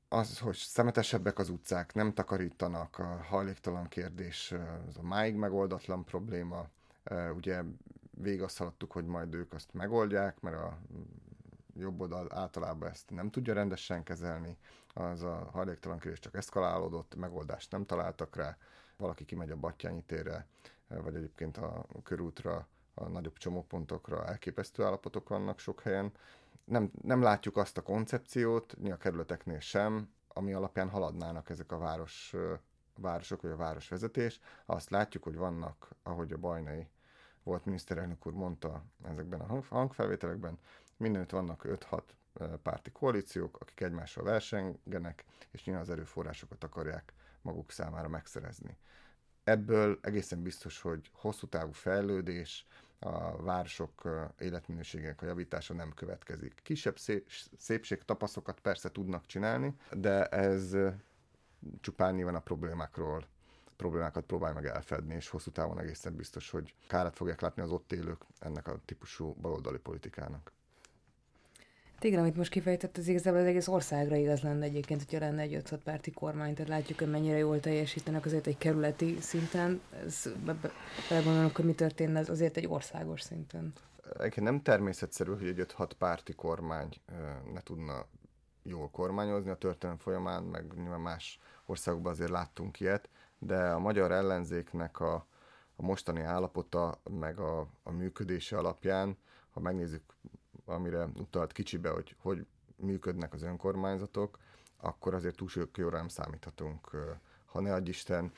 Az, 0.08 0.38
hogy 0.38 0.56
szemetesebbek 0.56 1.38
az 1.38 1.48
utcák, 1.48 1.94
nem 1.94 2.12
takarítanak, 2.12 2.98
a 2.98 3.22
hajléktalan 3.28 3.88
kérdés, 3.88 4.54
az 4.88 4.96
a 4.98 5.02
máig 5.02 5.34
megoldatlan 5.34 6.04
probléma. 6.04 6.68
Ugye 7.34 7.62
végig 8.10 8.42
azt 8.42 8.58
hallottuk, 8.58 8.92
hogy 8.92 9.04
majd 9.04 9.34
ők 9.34 9.52
azt 9.52 9.72
megoldják, 9.74 10.40
mert 10.40 10.56
a 10.56 10.78
jobb 11.80 12.00
oldal 12.00 12.26
általában 12.32 12.88
ezt 12.88 13.10
nem 13.10 13.30
tudja 13.30 13.54
rendesen 13.54 14.02
kezelni, 14.02 14.56
az 14.94 15.22
a 15.22 15.48
hajléktalan 15.52 15.98
kérdés 15.98 16.18
csak 16.20 16.36
eszkalálódott, 16.36 17.14
megoldást 17.14 17.70
nem 17.70 17.86
találtak 17.86 18.36
rá, 18.36 18.56
valaki 18.96 19.24
kimegy 19.24 19.50
a 19.50 19.56
Battyányi 19.56 20.02
térre, 20.02 20.46
vagy 20.88 21.14
egyébként 21.14 21.56
a 21.56 21.86
körútra, 22.02 22.66
a 22.94 23.08
nagyobb 23.08 23.36
csomópontokra 23.36 24.26
elképesztő 24.26 24.84
állapotok 24.84 25.28
vannak 25.28 25.58
sok 25.58 25.80
helyen. 25.80 26.12
Nem, 26.64 26.90
nem 27.02 27.22
látjuk 27.22 27.56
azt 27.56 27.78
a 27.78 27.82
koncepciót, 27.82 28.76
mi 28.78 28.90
a 28.90 28.96
kerületeknél 28.96 29.60
sem, 29.60 30.10
ami 30.28 30.52
alapján 30.52 30.88
haladnának 30.88 31.50
ezek 31.50 31.72
a 31.72 31.78
város, 31.78 32.34
városok 32.96 33.42
vagy 33.42 33.50
a 33.50 33.56
városvezetés. 33.56 34.40
Azt 34.66 34.90
látjuk, 34.90 35.22
hogy 35.22 35.36
vannak, 35.36 35.88
ahogy 36.02 36.32
a 36.32 36.38
bajnai 36.38 36.88
volt 37.42 37.64
miniszterelnök 37.64 38.26
úr 38.26 38.32
mondta 38.32 38.82
ezekben 39.04 39.40
a 39.40 39.62
hangfelvételekben, 39.68 40.58
mindenütt 41.00 41.30
vannak 41.30 41.64
5-6 41.68 42.02
párti 42.62 42.90
koalíciók, 42.90 43.56
akik 43.60 43.80
egymással 43.80 44.24
versengenek, 44.24 45.24
és 45.50 45.64
nyilván 45.64 45.84
az 45.84 45.90
erőforrásokat 45.90 46.64
akarják 46.64 47.12
maguk 47.42 47.70
számára 47.70 48.08
megszerezni. 48.08 48.76
Ebből 49.44 49.98
egészen 50.02 50.42
biztos, 50.42 50.80
hogy 50.80 51.10
hosszú 51.12 51.46
távú 51.46 51.72
fejlődés, 51.72 52.66
a 52.98 53.42
városok 53.42 54.08
életminőségének 54.38 55.22
a 55.22 55.26
javítása 55.26 55.74
nem 55.74 55.92
következik. 55.94 56.60
Kisebb 56.62 56.96
szépség 57.58 58.02
tapaszokat 58.02 58.60
persze 58.60 58.90
tudnak 58.90 59.26
csinálni, 59.26 59.74
de 59.92 60.24
ez 60.26 60.76
csupán 61.80 62.14
nyilván 62.14 62.34
a 62.34 62.40
problémákról 62.40 63.26
problémákat 63.76 64.24
próbálj 64.24 64.54
meg 64.54 64.66
elfedni, 64.66 65.14
és 65.14 65.28
hosszú 65.28 65.50
távon 65.50 65.80
egészen 65.80 66.16
biztos, 66.16 66.50
hogy 66.50 66.74
kárat 66.86 67.16
fogják 67.16 67.40
látni 67.40 67.62
az 67.62 67.70
ott 67.70 67.92
élők 67.92 68.22
ennek 68.38 68.68
a 68.68 68.80
típusú 68.84 69.34
baloldali 69.34 69.78
politikának. 69.78 70.52
Igen, 72.02 72.20
amit 72.20 72.36
most 72.36 72.50
kifejtett, 72.50 72.96
az 72.96 73.08
igazából 73.08 73.40
az 73.40 73.46
egész 73.46 73.68
országra 73.68 74.16
igaz 74.16 74.40
lenne 74.40 74.64
egyébként, 74.64 75.02
hogyha 75.04 75.26
lenne 75.26 75.42
egy 75.42 75.54
5 75.54 75.76
párti 75.84 76.10
kormány, 76.10 76.54
tehát 76.54 76.70
látjuk, 76.70 76.98
hogy 76.98 77.10
mennyire 77.10 77.36
jól 77.36 77.60
teljesítenek 77.60 78.24
azért 78.24 78.46
egy 78.46 78.58
kerületi 78.58 79.16
szinten, 79.20 79.80
ez, 80.04 80.28
belegondolunk, 81.08 81.56
hogy 81.56 81.64
mi 81.64 81.74
történne 81.74 82.18
az 82.18 82.28
azért 82.28 82.56
egy 82.56 82.66
országos 82.66 83.20
szinten. 83.20 83.72
Egyébként 84.18 84.46
nem 84.46 84.62
természetszerű, 84.62 85.30
hogy 85.30 85.46
egy 85.46 85.66
5-6 85.76 85.90
párti 85.98 86.32
kormány 86.32 86.88
ne 87.52 87.60
tudna 87.60 88.06
jól 88.62 88.90
kormányozni 88.90 89.50
a 89.50 89.54
történelem 89.54 89.98
folyamán, 89.98 90.42
meg 90.42 90.64
nyilván 90.76 91.00
más 91.00 91.38
országokban 91.66 92.12
azért 92.12 92.30
láttunk 92.30 92.80
ilyet, 92.80 93.08
de 93.38 93.56
a 93.56 93.78
magyar 93.78 94.12
ellenzéknek 94.12 95.00
a, 95.00 95.14
a 95.76 95.82
mostani 95.82 96.20
állapota, 96.20 97.00
meg 97.10 97.38
a, 97.38 97.66
a 97.82 97.90
működése 97.90 98.58
alapján, 98.58 99.16
ha 99.50 99.60
megnézzük, 99.60 100.02
amire 100.70 101.04
utalt 101.04 101.52
kicsibe, 101.52 101.88
hogy 101.90 102.16
hogy 102.18 102.46
működnek 102.76 103.32
az 103.32 103.42
önkormányzatok, 103.42 104.38
akkor 104.76 105.14
azért 105.14 105.36
túl 105.36 105.48
sok 105.48 105.78
jóra 105.78 105.96
nem 105.96 106.08
számíthatunk. 106.08 106.90
Ha 107.46 107.60
ne 107.60 107.74
adj 107.74 107.88
Isten, 107.88 108.32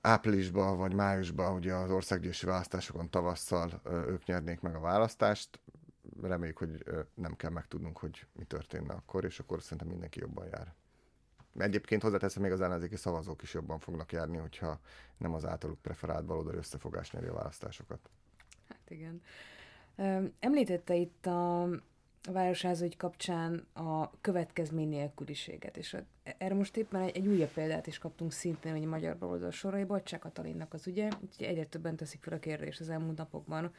áprilisban 0.00 0.76
vagy 0.76 0.94
májusban 0.94 1.54
ugye 1.54 1.74
az 1.74 1.90
országgyűlési 1.90 2.46
választásokon 2.46 3.10
tavasszal 3.10 3.80
ők 3.86 4.24
nyernék 4.24 4.60
meg 4.60 4.74
a 4.74 4.80
választást, 4.80 5.60
reméljük, 6.22 6.58
hogy 6.58 6.84
nem 7.14 7.36
kell 7.36 7.50
megtudnunk, 7.50 7.98
hogy 7.98 8.26
mi 8.32 8.44
történne 8.44 8.92
akkor, 8.94 9.24
és 9.24 9.38
akkor 9.38 9.62
szerintem 9.62 9.88
mindenki 9.88 10.20
jobban 10.20 10.46
jár. 10.46 10.74
Egyébként 11.58 12.02
hozzáteszem, 12.02 12.42
még 12.42 12.52
az 12.52 12.60
ellenzéki 12.60 12.96
szavazók 12.96 13.42
is 13.42 13.54
jobban 13.54 13.78
fognak 13.78 14.12
járni, 14.12 14.36
hogyha 14.36 14.80
nem 15.16 15.34
az 15.34 15.44
általuk 15.44 15.82
preferált 15.82 16.24
baloldali 16.24 16.56
összefogás 16.56 17.10
nyeri 17.10 17.26
a 17.26 17.32
választásokat. 17.32 18.10
Hát 18.68 18.90
igen. 18.90 19.22
Említette 20.40 20.94
itt 20.94 21.26
a 21.26 21.68
városházügy 22.32 22.96
kapcsán 22.96 23.66
a 23.72 24.10
következmény 24.20 24.88
nélküliséget, 24.88 25.76
és 25.76 25.96
erre 26.38 26.54
most 26.54 26.76
éppen 26.76 27.00
egy, 27.00 27.16
egy 27.16 27.26
újabb 27.26 27.50
példát 27.52 27.86
is 27.86 27.98
kaptunk 27.98 28.32
szintén, 28.32 28.72
hogy 28.72 28.84
a 28.84 28.88
magyar 28.88 29.18
baloldal 29.18 29.50
soraiból, 29.50 30.02
Cseh 30.02 30.18
Katalinnak 30.18 30.72
az 30.72 30.86
ügye, 30.86 31.08
úgyhogy 31.20 31.46
egyre 31.46 31.64
többen 31.64 31.96
teszik 31.96 32.22
fel 32.22 32.32
a 32.32 32.38
kérdést 32.38 32.80
az 32.80 32.88
elmúlt 32.88 33.16
napokban, 33.16 33.72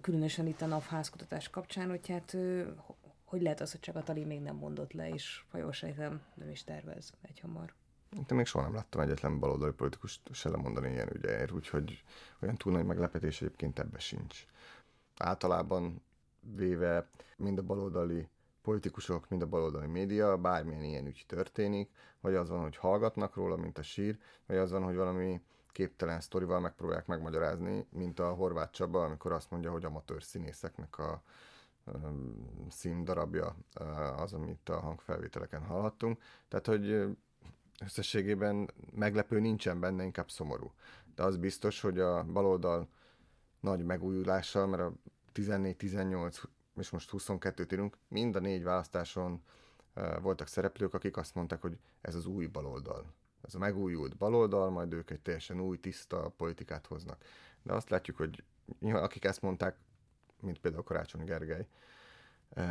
különösen 0.00 0.46
itt 0.46 0.60
a 0.60 0.66
NAV 0.66 0.86
házkutatás 0.86 1.50
kapcsán, 1.50 1.88
hogy 1.88 2.08
hát 2.08 2.36
hogy 3.24 3.42
lehet 3.42 3.60
az, 3.60 3.70
hogy 3.70 3.80
csak 3.80 3.96
a 3.96 4.02
Tali 4.02 4.24
még 4.24 4.40
nem 4.40 4.56
mondott 4.56 4.92
le, 4.92 5.08
és 5.08 5.44
sejtem 5.70 6.22
nem 6.34 6.50
is 6.50 6.64
tervez 6.64 7.12
egy 7.22 7.40
hamar. 7.40 7.72
Én 8.16 8.36
még 8.36 8.46
soha 8.46 8.64
nem 8.64 8.74
láttam 8.74 9.00
egyetlen 9.00 9.38
baloldali 9.38 9.72
politikust 9.72 10.20
se 10.32 10.48
lemondani 10.48 10.90
ilyen 10.90 11.14
ügyeért, 11.14 11.50
úgyhogy 11.50 12.02
olyan 12.40 12.56
túl 12.56 12.72
nagy 12.72 12.84
meglepetés 12.84 13.42
egyébként 13.42 13.78
ebbe 13.78 13.98
sincs. 13.98 14.46
Általában 15.18 16.02
véve 16.40 17.08
mind 17.36 17.58
a 17.58 17.62
baloldali 17.62 18.28
politikusok, 18.62 19.28
mind 19.28 19.42
a 19.42 19.46
baloldali 19.46 19.86
média, 19.86 20.36
bármilyen 20.36 20.82
ilyen 20.82 21.06
ügy 21.06 21.24
történik, 21.26 21.90
vagy 22.20 22.34
az 22.34 22.48
van, 22.48 22.60
hogy 22.60 22.76
hallgatnak 22.76 23.34
róla, 23.34 23.56
mint 23.56 23.78
a 23.78 23.82
sír, 23.82 24.18
vagy 24.46 24.56
az 24.56 24.70
van, 24.70 24.82
hogy 24.82 24.96
valami 24.96 25.40
képtelen 25.72 26.20
sztorival 26.20 26.60
megpróbálják 26.60 27.06
megmagyarázni, 27.06 27.86
mint 27.90 28.18
a 28.20 28.32
Horváth 28.32 28.70
Csaba, 28.72 29.04
amikor 29.04 29.32
azt 29.32 29.50
mondja, 29.50 29.70
hogy 29.70 29.84
amatőr 29.84 30.22
színészeknek 30.22 30.98
a 30.98 31.22
színdarabja 32.70 33.56
az, 34.16 34.32
amit 34.32 34.68
a 34.68 34.80
hangfelvételeken 34.80 35.64
hallhattunk. 35.64 36.22
Tehát, 36.48 36.66
hogy 36.66 37.16
összességében 37.80 38.70
meglepő 38.94 39.40
nincsen 39.40 39.80
benne, 39.80 40.04
inkább 40.04 40.30
szomorú. 40.30 40.72
De 41.14 41.22
az 41.22 41.36
biztos, 41.36 41.80
hogy 41.80 41.98
a 41.98 42.24
baloldal 42.24 42.88
nagy 43.60 43.84
megújulással, 43.84 44.66
mert 44.66 44.82
a 44.82 44.92
14-18 45.34 46.42
és 46.76 46.90
most 46.90 47.10
22-t 47.12 47.72
írunk, 47.72 47.96
mind 48.08 48.36
a 48.36 48.40
négy 48.40 48.62
választáson 48.62 49.42
voltak 50.20 50.46
szereplők, 50.46 50.94
akik 50.94 51.16
azt 51.16 51.34
mondták, 51.34 51.60
hogy 51.60 51.78
ez 52.00 52.14
az 52.14 52.26
új 52.26 52.46
baloldal. 52.46 53.14
Ez 53.42 53.54
a 53.54 53.58
megújult 53.58 54.16
baloldal, 54.16 54.70
majd 54.70 54.92
ők 54.92 55.10
egy 55.10 55.20
teljesen 55.20 55.60
új, 55.60 55.80
tiszta 55.80 56.32
politikát 56.36 56.86
hoznak. 56.86 57.24
De 57.62 57.72
azt 57.72 57.90
látjuk, 57.90 58.16
hogy 58.16 58.44
akik 58.80 59.24
ezt 59.24 59.42
mondták, 59.42 59.76
mint 60.40 60.60
például 60.60 60.82
Karácsony 60.82 61.24
Gergely, 61.24 61.66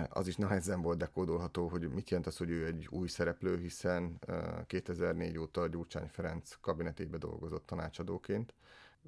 az 0.10 0.28
is 0.28 0.36
nehezen 0.36 0.82
volt 0.82 0.98
dekódolható, 0.98 1.68
hogy 1.68 1.90
mit 1.90 2.10
jelent 2.10 2.28
az, 2.28 2.38
hogy 2.38 2.50
ő 2.50 2.66
egy 2.66 2.88
új 2.92 3.08
szereplő, 3.08 3.58
hiszen 3.58 4.20
2004 4.68 5.36
e, 5.36 5.40
óta 5.40 5.68
Gyurcsány 5.68 6.08
Ferenc 6.08 6.58
kabinetébe 6.62 7.18
dolgozott 7.18 7.66
tanácsadóként, 7.66 8.54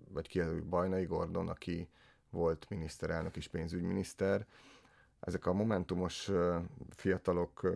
vagy 0.10 0.28
ki 0.28 0.42
Bajnai 0.70 1.06
Gordon, 1.06 1.48
aki 1.48 1.90
volt 2.30 2.66
miniszterelnök 2.70 3.38
és 3.38 3.48
pénzügyminiszter. 3.48 4.46
Ezek 5.20 5.46
a 5.46 5.54
momentumos 5.54 6.32
fiatalok, 6.90 7.70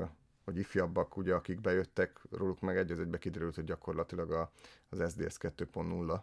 vagy 0.44 0.58
ifjabbak, 0.58 1.18
ugye, 1.18 1.34
akik 1.34 1.62
bejöttek, 1.62 2.20
róluk 2.32 2.60
meg 2.60 2.78
egy 2.78 2.92
az 2.92 3.00
egybe 3.00 3.18
kiderült, 3.18 3.56
hogy 3.56 3.64
gyakorlatilag 3.64 4.32
a, 4.32 4.52
az 4.90 5.12
SDS 5.12 5.38
2.0, 5.40 6.22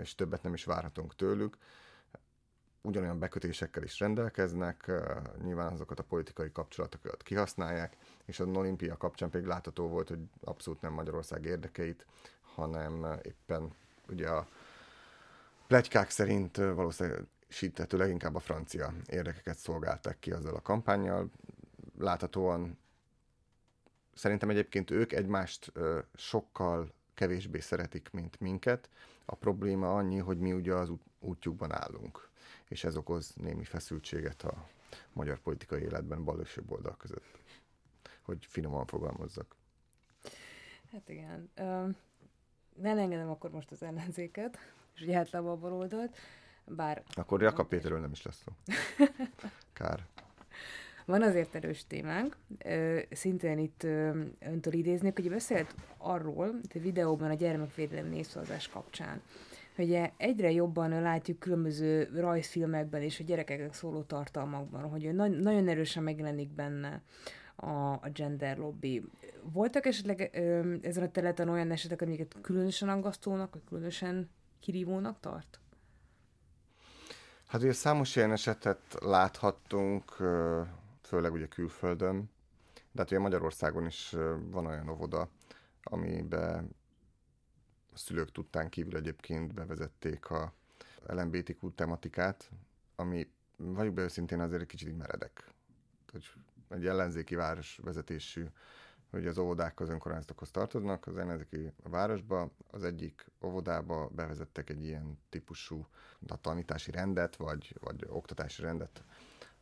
és 0.00 0.14
többet 0.14 0.42
nem 0.42 0.54
is 0.54 0.64
várhatunk 0.64 1.14
tőlük 1.14 1.56
ugyanolyan 2.82 3.18
bekötésekkel 3.18 3.82
is 3.82 3.98
rendelkeznek, 3.98 4.92
nyilván 5.42 5.72
azokat 5.72 5.98
a 5.98 6.02
politikai 6.02 6.52
kapcsolatokat 6.52 7.22
kihasználják, 7.22 7.96
és 8.24 8.40
az 8.40 8.46
olimpia 8.46 8.96
kapcsán 8.96 9.30
pedig 9.30 9.46
látható 9.46 9.88
volt, 9.88 10.08
hogy 10.08 10.18
abszolút 10.40 10.80
nem 10.80 10.92
Magyarország 10.92 11.44
érdekeit, 11.44 12.06
hanem 12.54 13.06
éppen 13.22 13.70
ugye 14.08 14.28
a 14.28 14.48
plegykák 15.70 16.10
szerint 16.10 16.56
valószínűleg 16.56 17.26
síthető 17.48 17.96
leginkább 17.96 18.34
a 18.34 18.40
francia 18.40 18.92
érdekeket 19.06 19.56
szolgálták 19.58 20.18
ki 20.18 20.30
azzal 20.30 20.54
a 20.54 20.60
kampányjal. 20.60 21.30
Láthatóan 21.98 22.78
szerintem 24.14 24.50
egyébként 24.50 24.90
ők 24.90 25.12
egymást 25.12 25.72
sokkal 26.14 26.92
kevésbé 27.14 27.60
szeretik, 27.60 28.10
mint 28.12 28.40
minket. 28.40 28.88
A 29.24 29.34
probléma 29.34 29.96
annyi, 29.96 30.18
hogy 30.18 30.38
mi 30.38 30.52
ugye 30.52 30.74
az 30.74 30.92
útjukban 31.18 31.72
állunk, 31.72 32.28
és 32.68 32.84
ez 32.84 32.96
okoz 32.96 33.34
némi 33.34 33.64
feszültséget 33.64 34.42
a 34.42 34.68
magyar 35.12 35.38
politikai 35.38 35.82
életben 35.82 36.24
bal 36.24 36.40
és 36.40 36.56
jobb 36.56 36.70
oldal 36.70 36.96
között, 36.96 37.38
hogy 38.22 38.46
finoman 38.46 38.86
fogalmazzak. 38.86 39.56
Hát 40.92 41.08
igen. 41.08 41.50
Uh, 41.58 41.94
elengedem 42.82 43.30
akkor 43.30 43.50
most 43.50 43.70
az 43.70 43.82
ellenzéket, 43.82 44.58
és 45.00 45.06
ugye 45.06 45.16
általában 45.16 45.90
a 45.90 46.08
bár... 46.64 47.02
Akkor 47.14 47.42
Jakab 47.42 47.68
Péterről 47.68 48.00
nem 48.00 48.10
is 48.10 48.22
lesz 48.22 48.42
szó. 48.44 48.74
Kár. 49.72 50.06
Van 51.04 51.22
azért 51.22 51.54
erős 51.54 51.86
témánk, 51.86 52.36
szintén 53.10 53.58
itt 53.58 53.82
öntől 54.40 54.72
idéznék, 54.72 55.14
hogy 55.14 55.28
beszélt 55.28 55.74
arról, 55.96 56.60
a 56.74 56.78
videóban 56.78 57.30
a 57.30 57.34
gyermekvédelem 57.34 58.06
névszavazás 58.06 58.68
kapcsán, 58.68 59.22
hogy 59.74 60.00
egyre 60.16 60.50
jobban 60.50 61.02
látjuk 61.02 61.38
különböző 61.38 62.10
rajzfilmekben 62.14 63.02
és 63.02 63.20
a 63.20 63.24
gyerekeknek 63.24 63.74
szóló 63.74 64.02
tartalmakban, 64.02 64.82
hogy 64.82 65.14
nagyon 65.14 65.68
erősen 65.68 66.02
megjelenik 66.02 66.48
benne 66.48 67.02
a, 67.56 67.92
a 67.92 68.10
gender 68.14 68.58
lobby. 68.58 69.04
Voltak 69.52 69.86
esetleg 69.86 70.30
ö, 70.32 70.74
ezen 70.82 71.02
a 71.02 71.10
területen 71.10 71.48
olyan 71.48 71.70
esetek, 71.70 72.02
amiket 72.02 72.36
különösen 72.40 72.88
aggasztónak, 72.88 73.52
vagy 73.52 73.62
különösen 73.68 74.28
kirívónak 74.60 75.20
tart? 75.20 75.60
Hát 77.46 77.62
ugye 77.62 77.72
számos 77.72 78.16
ilyen 78.16 78.32
esetet 78.32 78.96
láthattunk, 79.00 80.16
főleg 81.02 81.32
ugye 81.32 81.46
külföldön, 81.46 82.30
de 82.92 83.00
hát 83.00 83.10
ugye 83.10 83.20
Magyarországon 83.20 83.86
is 83.86 84.10
van 84.50 84.66
olyan 84.66 84.88
óvoda, 84.88 85.28
amiben 85.82 86.70
a 87.92 87.98
szülők 87.98 88.32
tudtán 88.32 88.68
kívül 88.68 88.96
egyébként 88.96 89.54
bevezették 89.54 90.30
a 90.30 90.52
LMBTQ 91.06 91.74
tematikát, 91.74 92.50
ami 92.96 93.30
vagyok 93.56 93.94
be 93.94 94.02
őszintén 94.02 94.40
azért 94.40 94.60
egy 94.60 94.66
kicsit 94.66 94.98
meredek. 94.98 95.44
Hogy 96.12 96.30
egy 96.68 96.86
ellenzéki 96.86 97.34
város 97.34 97.80
vezetésű, 97.82 98.46
hogy 99.10 99.26
az 99.26 99.38
óvodák 99.38 99.80
az 99.80 99.88
önkormányzatokhoz 99.88 100.50
tartoznak, 100.50 101.06
az 101.06 101.16
ellenzéki 101.16 101.72
városba, 101.82 102.50
az 102.70 102.84
egyik 102.84 103.30
óvodába 103.42 104.08
bevezettek 104.08 104.70
egy 104.70 104.84
ilyen 104.84 105.18
típusú 105.28 105.86
tanítási 106.40 106.90
rendet, 106.90 107.36
vagy, 107.36 107.74
vagy 107.80 108.04
oktatási 108.08 108.62
rendet, 108.62 109.04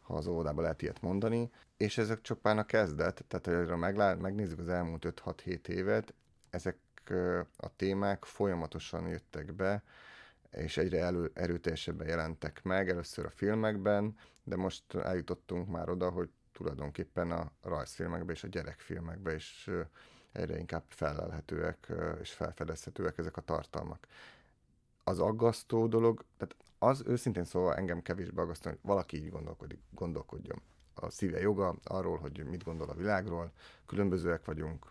ha 0.00 0.14
az 0.14 0.26
óvodában 0.26 0.62
lehet 0.62 0.82
ilyet 0.82 1.00
mondani, 1.00 1.50
és 1.76 1.98
ezek 1.98 2.20
csupán 2.20 2.58
a 2.58 2.66
kezdet, 2.66 3.24
tehát 3.28 3.68
ha 3.68 3.76
meglá- 3.76 4.20
megnézzük 4.20 4.58
az 4.58 4.68
elmúlt 4.68 5.04
5-6-7 5.04 5.68
évet, 5.68 6.14
ezek 6.50 6.76
a 7.56 7.76
témák 7.76 8.24
folyamatosan 8.24 9.08
jöttek 9.08 9.52
be, 9.52 9.82
és 10.50 10.76
egyre 10.76 11.00
elő, 11.00 11.30
erőteljesebben 11.34 12.08
jelentek 12.08 12.62
meg, 12.62 12.88
először 12.88 13.24
a 13.24 13.30
filmekben, 13.30 14.16
de 14.44 14.56
most 14.56 14.94
eljutottunk 14.94 15.68
már 15.68 15.88
oda, 15.88 16.10
hogy 16.10 16.30
tulajdonképpen 16.58 17.30
a 17.30 17.50
rajzfilmekbe 17.62 18.32
és 18.32 18.44
a 18.44 18.48
gyerekfilmekbe 18.48 19.34
is 19.34 19.70
egyre 20.32 20.58
inkább 20.58 20.82
felelhetőek 20.88 21.92
és 22.20 22.32
felfedezhetőek 22.32 23.18
ezek 23.18 23.36
a 23.36 23.40
tartalmak. 23.40 24.06
Az 25.04 25.18
aggasztó 25.18 25.86
dolog, 25.86 26.24
tehát 26.36 26.56
az 26.78 27.02
őszintén 27.06 27.44
szóval 27.44 27.74
engem 27.74 28.02
kevésbé 28.02 28.40
aggasztó, 28.40 28.70
hogy 28.70 28.78
valaki 28.82 29.16
így 29.16 29.30
gondolkodik, 29.30 29.80
gondolkodjon. 29.90 30.62
A 30.94 31.10
szíve 31.10 31.40
joga 31.40 31.74
arról, 31.84 32.18
hogy 32.18 32.44
mit 32.44 32.64
gondol 32.64 32.88
a 32.88 32.94
világról, 32.94 33.52
különbözőek 33.86 34.44
vagyunk, 34.44 34.86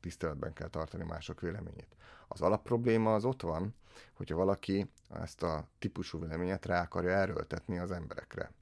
tiszteletben 0.00 0.52
kell 0.52 0.68
tartani 0.68 1.04
mások 1.04 1.40
véleményét. 1.40 1.96
Az 2.28 2.40
alapprobléma 2.40 3.14
az 3.14 3.24
ott 3.24 3.42
van, 3.42 3.74
hogyha 4.12 4.36
valaki 4.36 4.90
ezt 5.10 5.42
a 5.42 5.68
típusú 5.78 6.20
véleményet 6.20 6.66
rá 6.66 6.82
akarja 6.82 7.10
erőltetni 7.10 7.78
az 7.78 7.90
emberekre. 7.90 8.52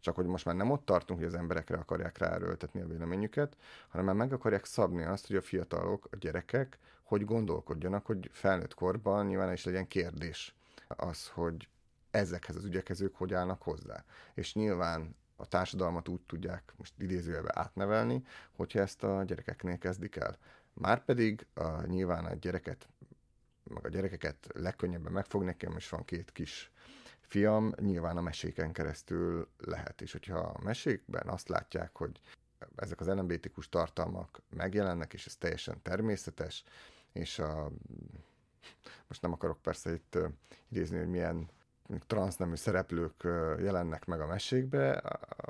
Csak 0.00 0.14
hogy 0.14 0.26
most 0.26 0.44
már 0.44 0.54
nem 0.54 0.70
ott 0.70 0.84
tartunk, 0.84 1.18
hogy 1.18 1.28
az 1.28 1.34
emberekre 1.34 1.76
akarják 1.76 2.18
ráerőltetni 2.18 2.80
a 2.80 2.86
véleményüket, 2.86 3.56
hanem 3.88 4.06
már 4.06 4.14
meg 4.14 4.32
akarják 4.32 4.64
szabni 4.64 5.02
azt, 5.02 5.26
hogy 5.26 5.36
a 5.36 5.42
fiatalok, 5.42 6.08
a 6.10 6.16
gyerekek 6.16 6.78
hogy 7.10 7.24
gondolkodjanak, 7.24 8.06
hogy 8.06 8.30
felnőtt 8.32 8.74
korban 8.74 9.26
nyilván 9.26 9.52
is 9.52 9.64
legyen 9.64 9.88
kérdés 9.88 10.54
az, 10.88 11.28
hogy 11.28 11.68
ezekhez 12.10 12.56
az 12.56 12.64
ügyekhez 12.64 13.00
ők 13.00 13.16
hogy 13.16 13.34
állnak 13.34 13.62
hozzá. 13.62 14.04
És 14.34 14.54
nyilván 14.54 15.16
a 15.36 15.46
társadalmat 15.46 16.08
úgy 16.08 16.20
tudják 16.20 16.72
most 16.76 16.92
idézőjelbe 16.98 17.52
átnevelni, 17.54 18.22
hogyha 18.56 18.80
ezt 18.80 19.04
a 19.04 19.22
gyerekeknél 19.22 19.78
kezdik 19.78 20.16
el. 20.16 20.38
Márpedig 20.72 21.46
a, 21.54 21.86
nyilván 21.86 22.24
a 22.24 22.34
gyereket, 22.34 22.88
meg 23.62 23.84
a 23.84 23.88
gyerekeket 23.88 24.46
legkönnyebben 24.54 25.12
megfogni, 25.12 25.46
nekem 25.46 25.76
is 25.76 25.88
van 25.88 26.04
két 26.04 26.32
kis 26.32 26.70
fiam, 27.30 27.72
nyilván 27.80 28.16
a 28.16 28.20
meséken 28.20 28.72
keresztül 28.72 29.48
lehet. 29.58 30.00
És 30.00 30.12
hogyha 30.12 30.38
a 30.38 30.62
mesékben 30.62 31.28
azt 31.28 31.48
látják, 31.48 31.96
hogy 31.96 32.20
ezek 32.76 33.00
az 33.00 33.06
LMBTQ 33.06 33.60
tartalmak 33.70 34.42
megjelennek, 34.56 35.12
és 35.12 35.26
ez 35.26 35.36
teljesen 35.36 35.82
természetes, 35.82 36.64
és 37.12 37.38
a, 37.38 37.70
most 39.08 39.22
nem 39.22 39.32
akarok 39.32 39.62
persze 39.62 39.92
itt 39.92 40.18
idézni, 40.68 40.98
hogy 40.98 41.08
milyen 41.08 41.50
transznemű 42.06 42.54
szereplők 42.54 43.22
jelennek 43.58 44.04
meg 44.04 44.20
a 44.20 44.26
mesékbe, 44.26 45.02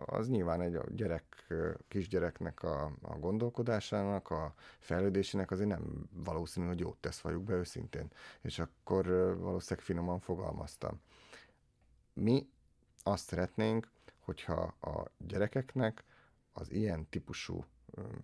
az 0.06 0.28
nyilván 0.28 0.60
egy 0.60 0.78
gyerek, 0.88 1.54
kisgyereknek 1.88 2.62
a, 2.62 2.92
a 3.02 3.18
gondolkodásának, 3.18 4.30
a 4.30 4.54
fejlődésének 4.78 5.50
azért 5.50 5.68
nem 5.68 6.08
valószínű, 6.12 6.66
hogy 6.66 6.80
jót 6.80 6.96
tesz, 6.96 7.20
valljuk 7.20 7.42
be 7.42 7.54
őszintén. 7.54 8.12
És 8.40 8.58
akkor 8.58 9.06
valószínűleg 9.38 9.84
finoman 9.84 10.20
fogalmaztam. 10.20 11.00
Mi 12.12 12.48
azt 13.02 13.26
szeretnénk, 13.26 13.88
hogyha 14.18 14.60
a 14.80 15.10
gyerekeknek 15.18 16.04
az 16.52 16.72
ilyen 16.72 17.08
típusú 17.08 17.64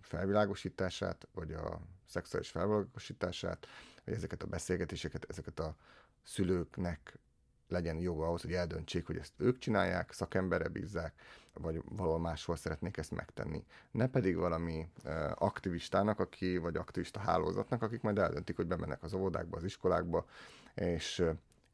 felvilágosítását, 0.01 1.27
vagy 1.33 1.51
a 1.51 1.79
szexuális 2.05 2.49
felvilágosítását, 2.49 3.67
vagy 4.05 4.13
ezeket 4.13 4.43
a 4.43 4.47
beszélgetéseket, 4.47 5.25
ezeket 5.29 5.59
a 5.59 5.75
szülőknek 6.23 7.19
legyen 7.67 7.97
joga 7.97 8.25
ahhoz, 8.25 8.41
hogy 8.41 8.53
eldöntsék, 8.53 9.05
hogy 9.05 9.17
ezt 9.17 9.33
ők 9.37 9.57
csinálják, 9.57 10.11
szakembere 10.11 10.67
bízzák, 10.67 11.13
vagy 11.53 11.81
valahol 11.89 12.19
máshol 12.19 12.55
szeretnék 12.55 12.97
ezt 12.97 13.11
megtenni. 13.11 13.65
Ne 13.91 14.07
pedig 14.07 14.35
valami 14.35 14.89
aktivistának, 15.33 16.19
aki, 16.19 16.57
vagy 16.57 16.75
aktivista 16.75 17.19
hálózatnak, 17.19 17.81
akik 17.81 18.01
majd 18.01 18.17
eldöntik, 18.17 18.55
hogy 18.55 18.67
bemennek 18.67 19.03
az 19.03 19.13
óvodákba, 19.13 19.57
az 19.57 19.63
iskolákba, 19.63 20.25
és 20.73 21.23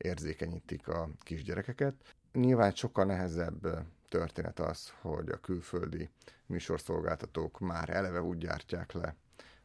érzékenyítik 0.04 0.88
a 0.88 1.10
kisgyerekeket. 1.20 1.94
Nyilván 2.34 2.72
sokkal 2.72 3.06
nehezebb 3.06 3.88
történet 4.08 4.60
az, 4.60 4.94
hogy 5.02 5.30
a 5.30 5.40
külföldi 5.40 6.10
műsorszolgáltatók 6.46 7.60
már 7.60 7.90
eleve 7.90 8.22
úgy 8.22 8.38
gyártják 8.38 8.92
le 8.92 9.16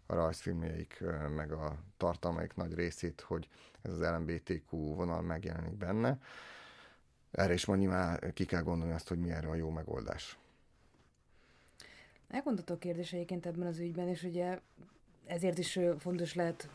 a 0.07 0.15
rajzfilmjeik, 0.15 1.05
meg 1.35 1.53
a 1.53 1.79
tartalmaik 1.97 2.55
nagy 2.55 2.75
részét, 2.75 3.21
hogy 3.21 3.49
ez 3.83 3.93
az 3.93 4.01
LMBTQ 4.01 4.77
vonal 4.95 5.23
megjelenik 5.23 5.77
benne. 5.77 6.19
Erre 7.31 7.53
is 7.53 7.65
mondjuk 7.65 7.91
már 7.91 8.33
ki 8.33 8.45
kell 8.45 8.63
gondolni 8.63 8.95
azt, 8.95 9.09
hogy 9.09 9.19
mi 9.19 9.31
erre 9.31 9.49
a 9.49 9.55
jó 9.55 9.71
megoldás. 9.71 10.39
Elgondoltok 12.29 12.81
kérdés 12.81 13.13
egyébként 13.13 13.47
ebben 13.47 13.67
az 13.67 13.79
ügyben, 13.79 14.09
és 14.09 14.23
ugye 14.23 14.61
ezért 15.27 15.59
is 15.59 15.79
fontos 15.99 16.35
lehet 16.35 16.69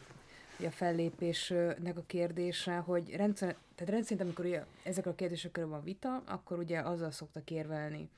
a 0.66 0.72
fellépésnek 0.72 1.98
a 1.98 2.04
kérdése, 2.08 2.76
hogy 2.76 3.16
rendszer, 3.16 3.56
tehát 3.76 3.94
rendszerint, 3.94 4.22
amikor 4.22 4.46
ugye 4.46 4.64
ezek 4.84 5.06
a 5.06 5.14
kérdésekről 5.14 5.68
van 5.68 5.84
vita, 5.84 6.24
akkor 6.26 6.58
ugye 6.58 6.80
azzal 6.80 7.12
szoktak 7.12 7.52
érvelni 7.52 8.10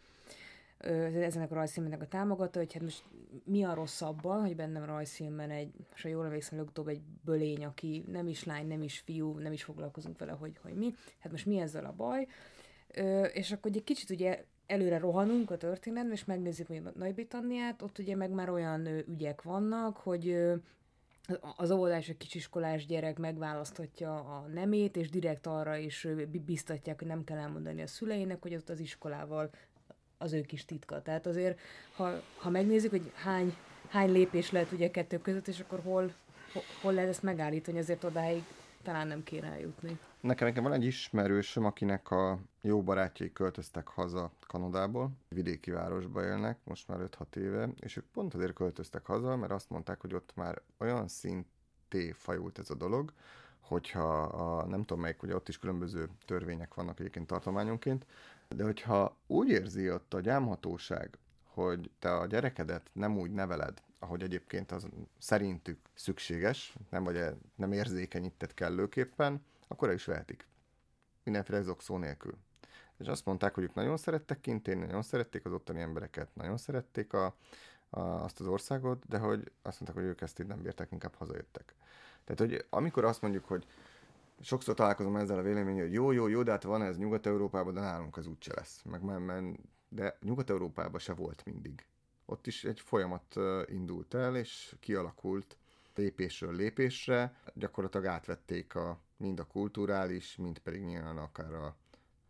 ezenek 1.22 1.52
a 1.52 1.56
rajzfilmnek 1.56 2.02
a 2.02 2.08
támogató, 2.08 2.60
hogy 2.60 2.74
hát 2.74 2.82
most 2.82 3.04
mi 3.44 3.64
a 3.64 3.74
rossz 3.74 4.02
abban, 4.02 4.42
hogy 4.42 4.56
bennem 4.56 4.86
rajzfilmben 4.86 5.50
egy, 5.50 5.74
és 5.96 6.02
ha 6.02 6.10
jól 6.10 6.26
emlékszem, 6.26 6.58
legutóbb 6.58 6.88
egy 6.88 7.02
bölény, 7.26 7.66
aki 7.66 8.04
nem 8.12 8.28
is 8.28 8.44
lány, 8.44 8.68
nem 8.68 8.82
is 8.82 9.00
fiú, 9.00 9.38
nem 9.38 9.52
is 9.52 9.64
foglalkozunk 9.64 10.20
vele, 10.20 10.32
hogy, 10.32 10.58
hogy 10.62 10.74
mi, 10.74 10.94
hát 11.20 11.32
most 11.32 11.46
mi 11.46 11.60
ezzel 11.60 11.86
a 11.86 11.94
baj, 11.98 12.28
és 13.34 13.52
akkor 13.52 13.72
egy 13.74 13.84
kicsit 13.84 14.10
ugye 14.10 14.44
előre 14.66 14.98
rohanunk 14.98 15.52
a 15.52 15.58
történetben, 15.58 16.14
és 16.14 16.26
megnézzük 16.26 16.68
hogy 16.68 16.82
Nagy-Britanniát, 16.96 17.82
ott 17.82 18.00
ugye 18.00 18.16
meg 18.16 18.30
már 18.32 18.50
olyan 18.50 18.88
ügyek 18.88 19.42
vannak, 19.42 19.98
hogy 19.98 20.52
az 21.56 21.72
óvodás, 21.72 22.10
a 22.10 22.18
kisiskolás 22.18 22.86
gyerek 22.86 23.18
megválaszthatja 23.18 24.16
a 24.16 24.48
nemét, 24.54 24.96
és 24.96 25.10
direkt 25.10 25.48
arra 25.48 25.76
is 25.76 26.08
biztatják, 26.46 27.00
hogy 27.00 27.08
nem 27.08 27.24
kell 27.24 27.38
elmondani 27.38 27.82
a 27.82 27.88
szüleinek, 27.88 28.42
hogy 28.42 28.56
ott 28.56 28.70
az 28.70 28.80
iskolával 28.80 29.50
az 30.18 30.34
ő 30.34 30.42
kis 30.42 30.66
titka. 30.66 31.02
Tehát 31.02 31.26
azért, 31.26 31.60
ha, 31.96 32.22
ha 32.38 32.50
megnézzük, 32.50 32.90
hogy 32.90 33.12
hány, 33.16 33.56
hány 33.88 34.12
lépés 34.12 34.52
lehet 34.52 34.72
ugye 34.72 34.92
kettő 34.92 35.18
között, 35.18 35.48
és 35.48 35.60
akkor 35.60 35.80
hol, 35.80 36.14
hol 36.82 36.94
lehet 36.94 37.10
ezt 37.10 37.24
megállítani, 37.24 37.78
azért 37.78 38.04
odáig 38.04 38.44
talán 38.84 39.08
nem 39.08 39.24
kéne 39.24 39.48
eljutni. 39.48 40.00
Nekem, 40.26 40.48
nekem 40.48 40.64
van 40.64 40.74
egy 40.74 40.86
ismerősöm, 40.86 41.66
akinek 41.66 42.12
a 42.12 42.40
jó 42.62 42.84
barátjai 42.84 43.32
költöztek 43.32 43.88
haza 43.88 44.32
Kanadából, 44.48 45.12
vidéki 45.30 45.72
városba 45.72 46.24
élnek, 46.24 46.58
most 46.64 46.88
már 46.88 47.00
5-6 47.32 47.36
éve, 47.36 47.70
és 47.80 47.98
ők 47.98 48.06
pont 48.06 48.34
azért 48.34 48.54
költöztek 48.54 49.06
haza, 49.06 49.36
mert 49.36 49.52
azt 49.52 49.70
mondták, 49.70 50.02
hogy 50.02 50.14
ott 50.14 50.32
már 50.36 50.62
olyan 50.78 51.08
szint 51.08 51.46
ketté 51.96 52.12
fajult 52.12 52.60
ez 52.60 52.70
a 52.70 52.76
dolog, 52.76 53.14
hogyha 53.60 54.22
a, 54.22 54.66
nem 54.66 54.80
tudom 54.80 55.02
melyik, 55.02 55.24
ugye 55.24 55.36
ott 55.36 55.50
is 55.50 55.60
különböző 55.60 56.10
törvények 56.26 56.74
vannak 56.74 57.00
egyébként 57.00 57.28
tartományonként, 57.28 58.06
de 58.50 58.64
hogyha 58.64 59.16
úgy 59.28 59.50
érzi 59.50 59.92
ott 59.92 60.14
a 60.14 60.20
gyámhatóság, 60.20 61.18
hogy 61.44 61.92
te 62.00 62.16
a 62.16 62.26
gyerekedet 62.26 62.90
nem 62.94 63.18
úgy 63.18 63.32
neveled, 63.32 63.82
ahogy 64.00 64.24
egyébként 64.24 64.72
az 64.72 64.88
szerintük 65.18 65.80
szükséges, 65.94 66.76
nem, 66.90 67.04
vagy 67.04 67.24
nem 67.56 67.72
érzékenyített 67.72 68.54
kellőképpen, 68.54 69.42
akkor 69.68 69.88
el 69.88 69.94
is 69.94 70.06
vehetik. 70.06 70.48
Mindenféle 71.24 71.62
zokszó 71.62 71.98
nélkül. 71.98 72.38
És 72.98 73.08
azt 73.08 73.26
mondták, 73.26 73.54
hogy 73.54 73.64
ők 73.64 73.74
nagyon 73.74 73.98
szerettek 73.98 74.40
kint 74.40 74.68
élni, 74.68 74.86
nagyon 74.86 75.02
szerették 75.02 75.46
az 75.46 75.52
ottani 75.52 75.80
embereket, 75.80 76.36
nagyon 76.36 76.58
szerették 76.58 77.14
a, 77.14 77.36
a, 77.90 78.00
azt 78.00 78.40
az 78.40 78.48
országot, 78.48 79.08
de 79.08 79.18
hogy 79.18 79.52
azt 79.62 79.80
mondták, 79.80 80.04
hogy 80.04 80.12
ők 80.12 80.22
ezt 80.22 80.40
így 80.40 80.48
nem 80.48 80.62
bírták, 80.62 80.92
inkább 80.92 81.16
hazajöttek. 81.16 81.76
Tehát, 82.24 82.40
hogy 82.40 82.66
amikor 82.70 83.06
azt 83.06 83.22
mondjuk, 83.22 83.46
hogy 83.46 83.68
sokszor 84.40 84.76
találkozom 84.76 85.16
ezzel 85.16 85.38
a 85.38 85.42
véleménye, 85.42 85.82
hogy 85.82 85.94
jó, 85.94 86.12
jó, 86.12 86.28
jó, 86.28 86.44
de 86.44 86.52
hát 86.52 86.64
van 86.64 86.82
ez 86.82 86.98
Nyugat-Európában, 86.98 87.74
de 87.74 87.80
nálunk 87.80 88.18
az 88.18 88.28
úgyse 88.28 88.54
lesz. 88.56 88.82
Meg, 88.84 89.02
meg, 89.02 89.60
de 89.90 90.18
Nyugat-Európában 90.22 91.00
se 91.00 91.14
volt 91.14 91.46
mindig. 91.46 91.86
Ott 92.26 92.48
is 92.48 92.64
egy 92.64 92.80
folyamat 92.80 93.36
indult 93.66 94.14
el, 94.14 94.36
és 94.36 94.76
kialakult 94.80 95.58
lépésről 95.96 96.56
lépésre. 96.56 97.34
Gyakorlatilag 97.54 98.06
átvették 98.06 98.76
a, 98.76 99.00
mind 99.18 99.40
a 99.40 99.48
kulturális, 99.48 100.36
mind 100.36 100.60
pedig 100.60 100.82
nyilván 100.82 101.18
akár 101.18 101.54
a, 101.54 101.76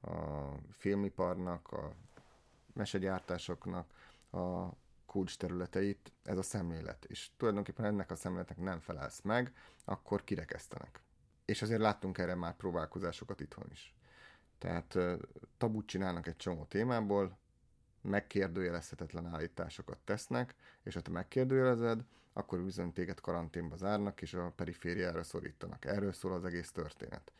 a 0.10 0.52
filmiparnak, 0.72 1.72
a 1.72 1.96
mesegyártásoknak 2.74 3.94
a 4.32 4.70
kulcs 5.06 5.38
területeit 5.38 6.12
ez 6.24 6.38
a 6.38 6.42
szemlélet. 6.42 7.06
És 7.06 7.30
tulajdonképpen 7.38 7.86
ennek 7.86 8.12
a 8.12 8.16
szemléletnek 8.16 8.58
nem 8.58 8.80
felelsz 8.80 9.22
meg, 9.22 9.54
akkor 9.86 10.24
kirekesztenek. 10.24 11.02
És 11.46 11.62
azért 11.62 11.82
láttunk 11.82 12.18
erre 12.18 12.36
már 12.36 12.56
próbálkozásokat 12.56 13.40
itthon 13.40 13.68
is. 13.72 13.96
Tehát 14.58 14.98
tabut 15.58 15.86
csinálnak 15.86 16.28
egy 16.28 16.36
csomó 16.36 16.64
témából, 16.64 17.38
megkérdőjelezhetetlen 18.02 19.26
állításokat 19.26 19.98
tesznek, 20.04 20.56
és 20.84 20.94
ha 20.94 21.02
te 21.02 21.12
megkérdőjelezed, 21.12 22.04
akkor 22.38 22.64
bizony 22.64 22.94
téged 22.94 23.20
karanténba 23.20 23.76
zárnak, 23.76 24.22
és 24.22 24.34
a 24.34 24.54
perifériára 24.56 25.24
szorítanak. 25.24 25.86
Erről 25.86 26.12
szól 26.12 26.34
az 26.34 26.46
egész 26.46 26.72
történet. 26.72 27.32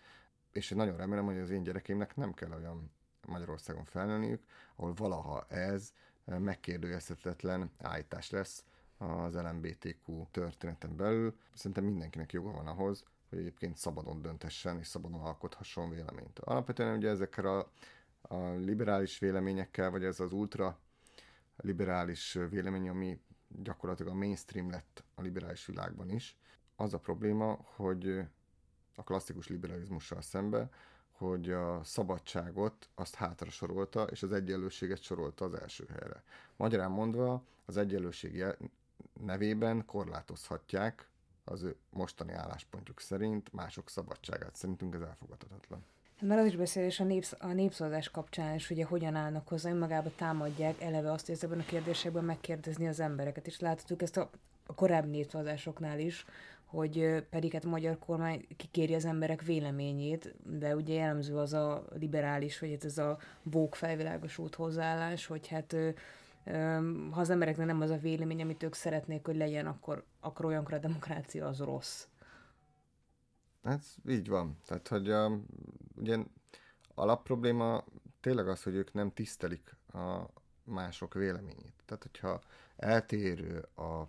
És 0.52 0.72
én 0.72 0.78
nagyon 0.78 0.98
remélem, 0.98 1.26
hogy 1.26 1.38
az 1.38 1.50
én 1.50 1.64
gyerekeimnek 1.64 2.16
nem 2.16 2.34
kell 2.34 2.52
olyan 2.52 2.92
Magyarországon 3.28 3.86
felnőniük, 3.86 4.44
ahol 4.76 4.94
valaha 4.94 5.46
ez 5.48 5.94
megkérdőjelezhetetlen 6.26 7.72
állítás 7.78 8.30
lesz 8.30 8.64
az 8.98 9.34
LMBTQ 9.34 10.26
történeten 10.32 10.96
belül. 10.96 11.38
Szerintem 11.54 11.84
mindenkinek 11.84 12.32
joga 12.32 12.52
van 12.52 12.68
ahhoz, 12.68 13.04
hogy 13.30 13.40
egyébként 13.40 13.78
szabadon 13.78 14.22
döntessen 14.22 14.80
és 14.80 14.88
szabadon 14.88 15.22
alkothasson 15.22 15.90
véleményt. 15.90 16.40
Alapvetően 16.40 16.98
ugye 16.98 17.10
ezekkel 17.10 17.46
a, 17.46 17.72
a 18.22 18.50
liberális 18.50 19.20
véleményekkel, 19.20 19.90
vagy 19.90 20.04
ez 20.04 20.20
az 20.20 20.32
ultra 20.32 20.80
liberális 21.58 22.38
vélemény, 22.50 22.90
ami 22.90 23.20
gyakorlatilag 23.64 24.12
a 24.12 24.16
mainstream 24.16 24.70
lett 24.70 25.04
a 25.16 25.22
liberális 25.22 25.66
világban 25.66 26.10
is, 26.10 26.38
az 26.76 26.94
a 26.94 27.00
probléma, 27.00 27.60
hogy 27.76 28.28
a 28.96 29.04
klasszikus 29.04 29.48
liberalizmussal 29.48 30.22
szembe, 30.22 30.70
hogy 31.12 31.52
a 31.52 31.84
szabadságot 31.84 32.90
azt 32.96 33.16
hátra 33.16 33.50
sorolta, 33.50 34.04
és 34.04 34.24
az 34.24 34.32
egyenlőséget 34.32 35.02
sorolta 35.02 35.46
az 35.46 35.54
első 35.54 35.86
helyre. 35.90 36.24
Magyarán 36.56 36.92
mondva, 36.92 37.44
az 37.66 37.78
egyenlőség 37.78 38.44
nevében 39.20 39.86
korlátozhatják 39.86 41.10
az 41.44 41.64
ő 41.64 41.76
mostani 41.90 42.32
álláspontjuk 42.32 43.00
szerint 43.00 43.54
mások 43.54 43.90
szabadságát. 43.90 44.56
Szerintünk 44.56 44.96
ez 44.96 45.02
elfogadhatatlan. 45.02 45.86
Mert 46.22 46.42
az 46.42 46.46
is 46.46 46.56
beszélés 46.56 47.00
a, 47.00 47.04
népsz, 47.04 47.36
a 47.40 47.48
népszavazás 47.48 48.10
kapcsán 48.10 48.56
is, 48.56 48.70
ugye 48.70 48.86
hogyan 48.86 49.16
állnak 49.16 49.48
hozzá, 49.48 49.70
önmagába 49.72 50.12
támadják 50.16 50.82
eleve 50.82 51.12
azt, 51.12 51.26
hogy 51.26 51.36
ezekben 51.36 51.60
a 51.60 51.66
kérdésekben 51.66 52.24
megkérdezni 52.24 52.88
az 52.88 53.00
embereket. 53.00 53.48
És 53.48 53.60
láthatjuk 53.60 54.02
ezt 54.02 54.18
a, 54.18 54.30
a 54.66 54.74
korábbi 54.74 55.10
népszavazásoknál 55.10 56.00
is, 56.00 56.26
hogy 56.66 57.26
pedig 57.30 57.52
hát 57.52 57.66
a 57.66 57.70
magyar 57.70 58.00
kormány 58.00 58.48
kikéri 58.58 58.94
az 58.94 59.06
emberek 59.06 59.42
véleményét, 59.42 60.36
de 60.60 60.76
ugye 60.76 60.94
jellemző 60.94 61.36
az 61.38 61.54
a 61.54 61.86
liberális, 62.00 62.60
vagy 62.60 62.78
ez 62.84 62.98
a 62.98 63.18
bók 63.44 63.76
felvilágosult 63.76 64.56
hozzáállás, 64.56 65.26
hogy 65.26 65.48
hát 65.48 65.76
ha 67.12 67.20
az 67.20 67.30
embereknek 67.30 67.66
nem 67.66 67.82
az 67.82 67.90
a 67.90 67.98
vélemény, 67.98 68.42
amit 68.42 68.64
ők 68.64 68.74
szeretnék, 68.74 69.26
hogy 69.26 69.36
legyen, 69.36 69.66
akkor, 69.66 70.04
akkor 70.20 70.46
olyankor 70.46 70.74
a 70.74 70.80
demokrácia 70.80 71.48
az 71.48 71.60
rossz. 71.60 72.06
Hát 73.64 73.84
így 74.10 74.28
van. 74.28 74.58
Tehát, 74.66 74.88
hogy 74.88 75.10
a, 75.10 75.40
ugye 75.96 76.18
alapprobléma 76.96 77.84
tényleg 78.20 78.48
az, 78.48 78.64
hogy 78.64 78.76
ők 78.76 78.94
nem 78.94 79.14
tisztelik 79.14 79.76
a 79.94 80.26
mások 80.64 81.14
véleményét. 81.14 81.74
Tehát, 81.86 82.04
hogyha 82.04 82.42
eltérő 82.76 83.58
a 83.76 84.08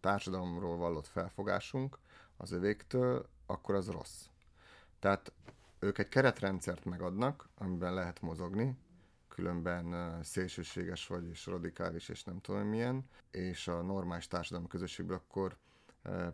társadalomról 0.00 0.76
vallott 0.76 1.06
felfogásunk 1.06 1.98
az 2.36 2.52
övéktől, 2.52 3.28
akkor 3.46 3.74
az 3.74 3.88
rossz. 3.88 4.26
Tehát 4.98 5.32
ők 5.78 5.98
egy 5.98 6.08
keretrendszert 6.08 6.84
megadnak, 6.84 7.48
amiben 7.54 7.94
lehet 7.94 8.20
mozogni, 8.20 8.76
különben 9.28 10.18
szélsőséges 10.22 11.06
vagy, 11.06 11.28
és 11.28 11.46
radikális, 11.46 12.08
és 12.08 12.24
nem 12.24 12.40
tudom 12.40 12.66
milyen, 12.66 13.08
és 13.30 13.68
a 13.68 13.82
normális 13.82 14.26
társadalmi 14.26 14.68
közösségből 14.68 15.16
akkor 15.16 15.56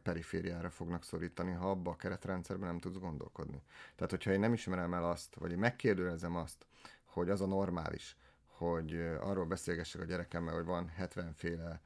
perifériára 0.03 0.71
fognak 0.71 1.05
szorítani, 1.05 1.53
ha 1.53 1.71
abba 1.71 1.91
a 1.91 1.97
keretrendszerben 1.97 2.69
nem 2.69 2.79
tudsz 2.79 2.99
gondolkodni. 2.99 3.63
Tehát, 3.95 4.11
hogyha 4.11 4.33
én 4.33 4.41
nem 4.41 4.53
ismerem 4.53 4.95
el 4.95 5.05
azt, 5.05 5.35
vagy 5.35 5.51
én 5.51 5.59
megkérdőjelezem 5.59 6.37
azt, 6.37 6.67
hogy 7.05 7.31
az 7.31 7.41
a 7.41 7.47
normális, 7.47 8.17
hogy 8.47 8.95
arról 9.21 9.47
beszélgessek 9.47 10.01
a 10.01 10.05
gyerekemmel, 10.05 10.55
hogy 10.55 10.65
van 10.65 10.89
70 10.89 11.33
féle 11.35 11.81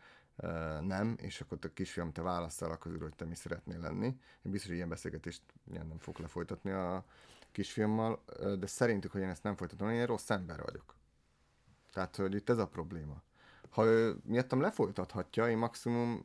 nem, 0.80 1.16
és 1.20 1.40
akkor 1.40 1.58
a 1.62 1.68
kisfiam, 1.68 2.12
te 2.12 2.22
válaszol 2.22 2.70
a 2.70 2.76
közül, 2.76 3.00
hogy 3.00 3.14
te 3.14 3.24
mi 3.24 3.34
szeretnél 3.34 3.80
lenni. 3.80 4.06
Én 4.42 4.50
biztos, 4.50 4.66
hogy 4.66 4.76
ilyen 4.76 4.88
beszélgetést 4.88 5.42
ilyen 5.70 5.86
nem 5.86 5.98
fog 5.98 6.18
lefolytatni 6.18 6.70
a 6.70 7.04
kisfiammal, 7.52 8.24
de 8.58 8.66
szerintük, 8.66 9.10
hogy 9.10 9.20
én 9.20 9.28
ezt 9.28 9.42
nem 9.42 9.56
folytatom, 9.56 9.90
én 9.90 10.06
rossz 10.06 10.30
ember 10.30 10.62
vagyok. 10.62 10.94
Tehát, 11.92 12.16
hogy 12.16 12.34
itt 12.34 12.48
ez 12.48 12.58
a 12.58 12.66
probléma. 12.66 13.22
Ha 13.70 13.84
ő 13.84 14.16
miattam 14.24 14.60
lefolytathatja, 14.60 15.48
én 15.48 15.58
maximum, 15.58 16.24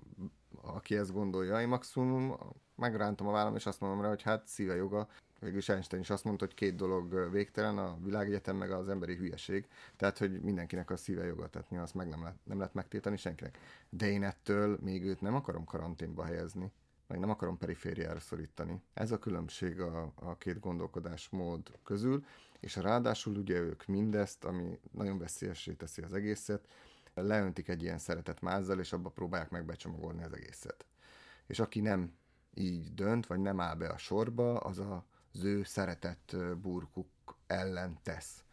aki 0.62 0.96
ezt 0.96 1.14
gondolja, 1.14 1.62
én 1.62 1.68
maximum 1.68 2.36
megrántom 2.76 3.28
a 3.28 3.32
vállam, 3.32 3.56
és 3.56 3.66
azt 3.66 3.80
mondom 3.80 4.02
rá, 4.02 4.08
hogy 4.08 4.22
hát 4.22 4.48
szíve 4.48 4.76
joga, 4.76 5.08
végülis 5.40 5.70
Einstein 5.70 6.02
is 6.02 6.10
azt 6.10 6.24
mondta, 6.24 6.46
hogy 6.46 6.54
két 6.54 6.76
dolog 6.76 7.32
végtelen, 7.32 7.78
a 7.78 7.98
világegyetem 8.04 8.56
meg 8.56 8.72
az 8.72 8.90
emberi 8.90 9.16
hülyeség. 9.16 9.68
Tehát, 9.96 10.18
hogy 10.18 10.42
mindenkinek 10.42 10.90
a 10.90 10.98
szíve 10.98 11.26
joga, 11.26 11.48
tehát 11.48 11.70
mi 11.70 11.78
azt 11.78 11.94
meg 11.94 12.08
nem 12.08 12.22
lehet, 12.22 12.38
nem 12.44 12.58
lehet 12.58 12.74
megtiltani 12.74 13.18
senkinek. 13.18 13.58
De 13.90 14.10
én 14.10 14.24
ettől 14.24 14.78
még 14.82 15.06
őt 15.06 15.22
nem 15.22 15.36
akarom 15.36 15.64
karanténba 15.64 16.24
helyezni, 16.24 16.72
meg 17.08 17.20
nem 17.20 17.30
akarom 17.30 17.58
perifériára 17.58 18.20
szorítani. 18.20 18.82
Ez 18.94 19.12
a 19.12 19.20
különbség 19.20 19.80
a, 19.80 20.12
a 20.16 20.38
két 20.38 20.60
gondolkodásmód 20.60 21.72
közül, 21.84 22.26
és 22.60 22.76
ráadásul 22.76 23.36
ugye 23.36 23.60
ők 23.60 23.86
mindezt, 23.86 24.44
ami 24.44 24.80
nagyon 24.92 25.18
veszélyessé 25.18 25.74
teszi 25.74 26.02
az 26.02 26.14
egészet, 26.14 26.68
leöntik 27.22 27.68
egy 27.68 27.82
ilyen 27.82 27.98
szeretet 27.98 28.42
mázzal, 28.42 28.80
és 28.80 28.94
abba 28.94 29.10
próbálják 29.10 29.50
megbecsomagolni 29.50 30.24
az 30.24 30.34
egészet. 30.34 30.86
És 31.48 31.60
aki 31.60 31.80
nem 31.80 32.14
így 32.54 32.94
dönt, 32.94 33.28
vagy 33.28 33.40
nem 33.40 33.60
áll 33.60 33.76
be 33.76 33.88
a 33.88 33.98
sorba, 33.98 34.58
az 34.58 34.80
a 34.80 35.06
az 35.34 35.44
ő 35.44 35.64
szeretett 35.64 36.36
burkuk 36.62 37.38
ellen 37.48 37.98
tesz. 38.04 38.44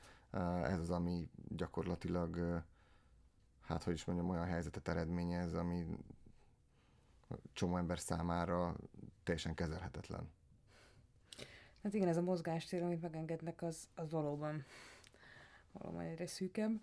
Ez 0.62 0.78
az, 0.78 0.90
ami 0.90 1.28
gyakorlatilag, 1.48 2.62
hát 3.60 3.82
hogy 3.82 3.94
is 3.94 4.04
mondjam, 4.04 4.28
olyan 4.28 4.46
helyzetet 4.46 4.88
eredményez, 4.88 5.54
ami 5.54 5.86
csomó 7.52 7.76
ember 7.76 7.98
számára 7.98 8.76
teljesen 9.22 9.54
kezelhetetlen. 9.54 10.30
Hát 11.82 11.94
igen, 11.94 12.08
ez 12.08 12.16
a 12.16 12.22
mozgástér, 12.22 12.82
amit 12.82 13.02
megengednek, 13.02 13.62
az, 13.62 13.88
az 13.94 14.10
valóban, 14.10 14.64
valóban 15.72 16.02
egyre 16.02 16.26
szűkebb. 16.26 16.80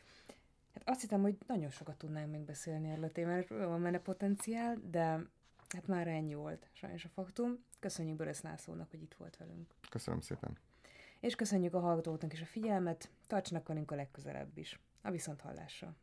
Hát 0.74 0.90
azt 0.90 1.02
hiszem, 1.02 1.22
hogy 1.22 1.38
nagyon 1.48 1.70
sokat 1.70 1.98
tudnánk 1.98 2.32
még 2.32 2.42
beszélni 2.42 2.90
erről 2.90 3.04
a 3.04 3.12
témáról, 3.12 3.68
van 3.68 3.82
benne 3.82 4.00
potenciál, 4.00 4.78
de 4.92 5.32
Hát 5.74 5.88
már 5.88 6.08
ennyi 6.08 6.34
volt, 6.34 6.70
sajnos 6.74 7.06
a 7.06 7.10
faktum. 7.10 7.66
Köszönjük 7.80 8.16
Börös 8.16 8.42
Lászlónak, 8.42 8.90
hogy 8.90 9.02
itt 9.02 9.14
volt 9.14 9.38
velünk. 9.38 9.74
Köszönöm 9.90 10.22
szépen. 10.22 10.58
És 11.20 11.36
köszönjük 11.36 11.74
a 11.74 11.80
hallgatóknak 11.80 12.34
is 12.34 12.42
a 12.42 12.46
figyelmet, 12.46 13.10
tartsanak 13.28 13.68
velünk 13.68 13.92
a 13.92 13.96
legközelebb 13.96 14.58
is. 14.58 14.80
A 15.02 15.12
viszont 15.12 15.42
hallásra. 15.42 15.96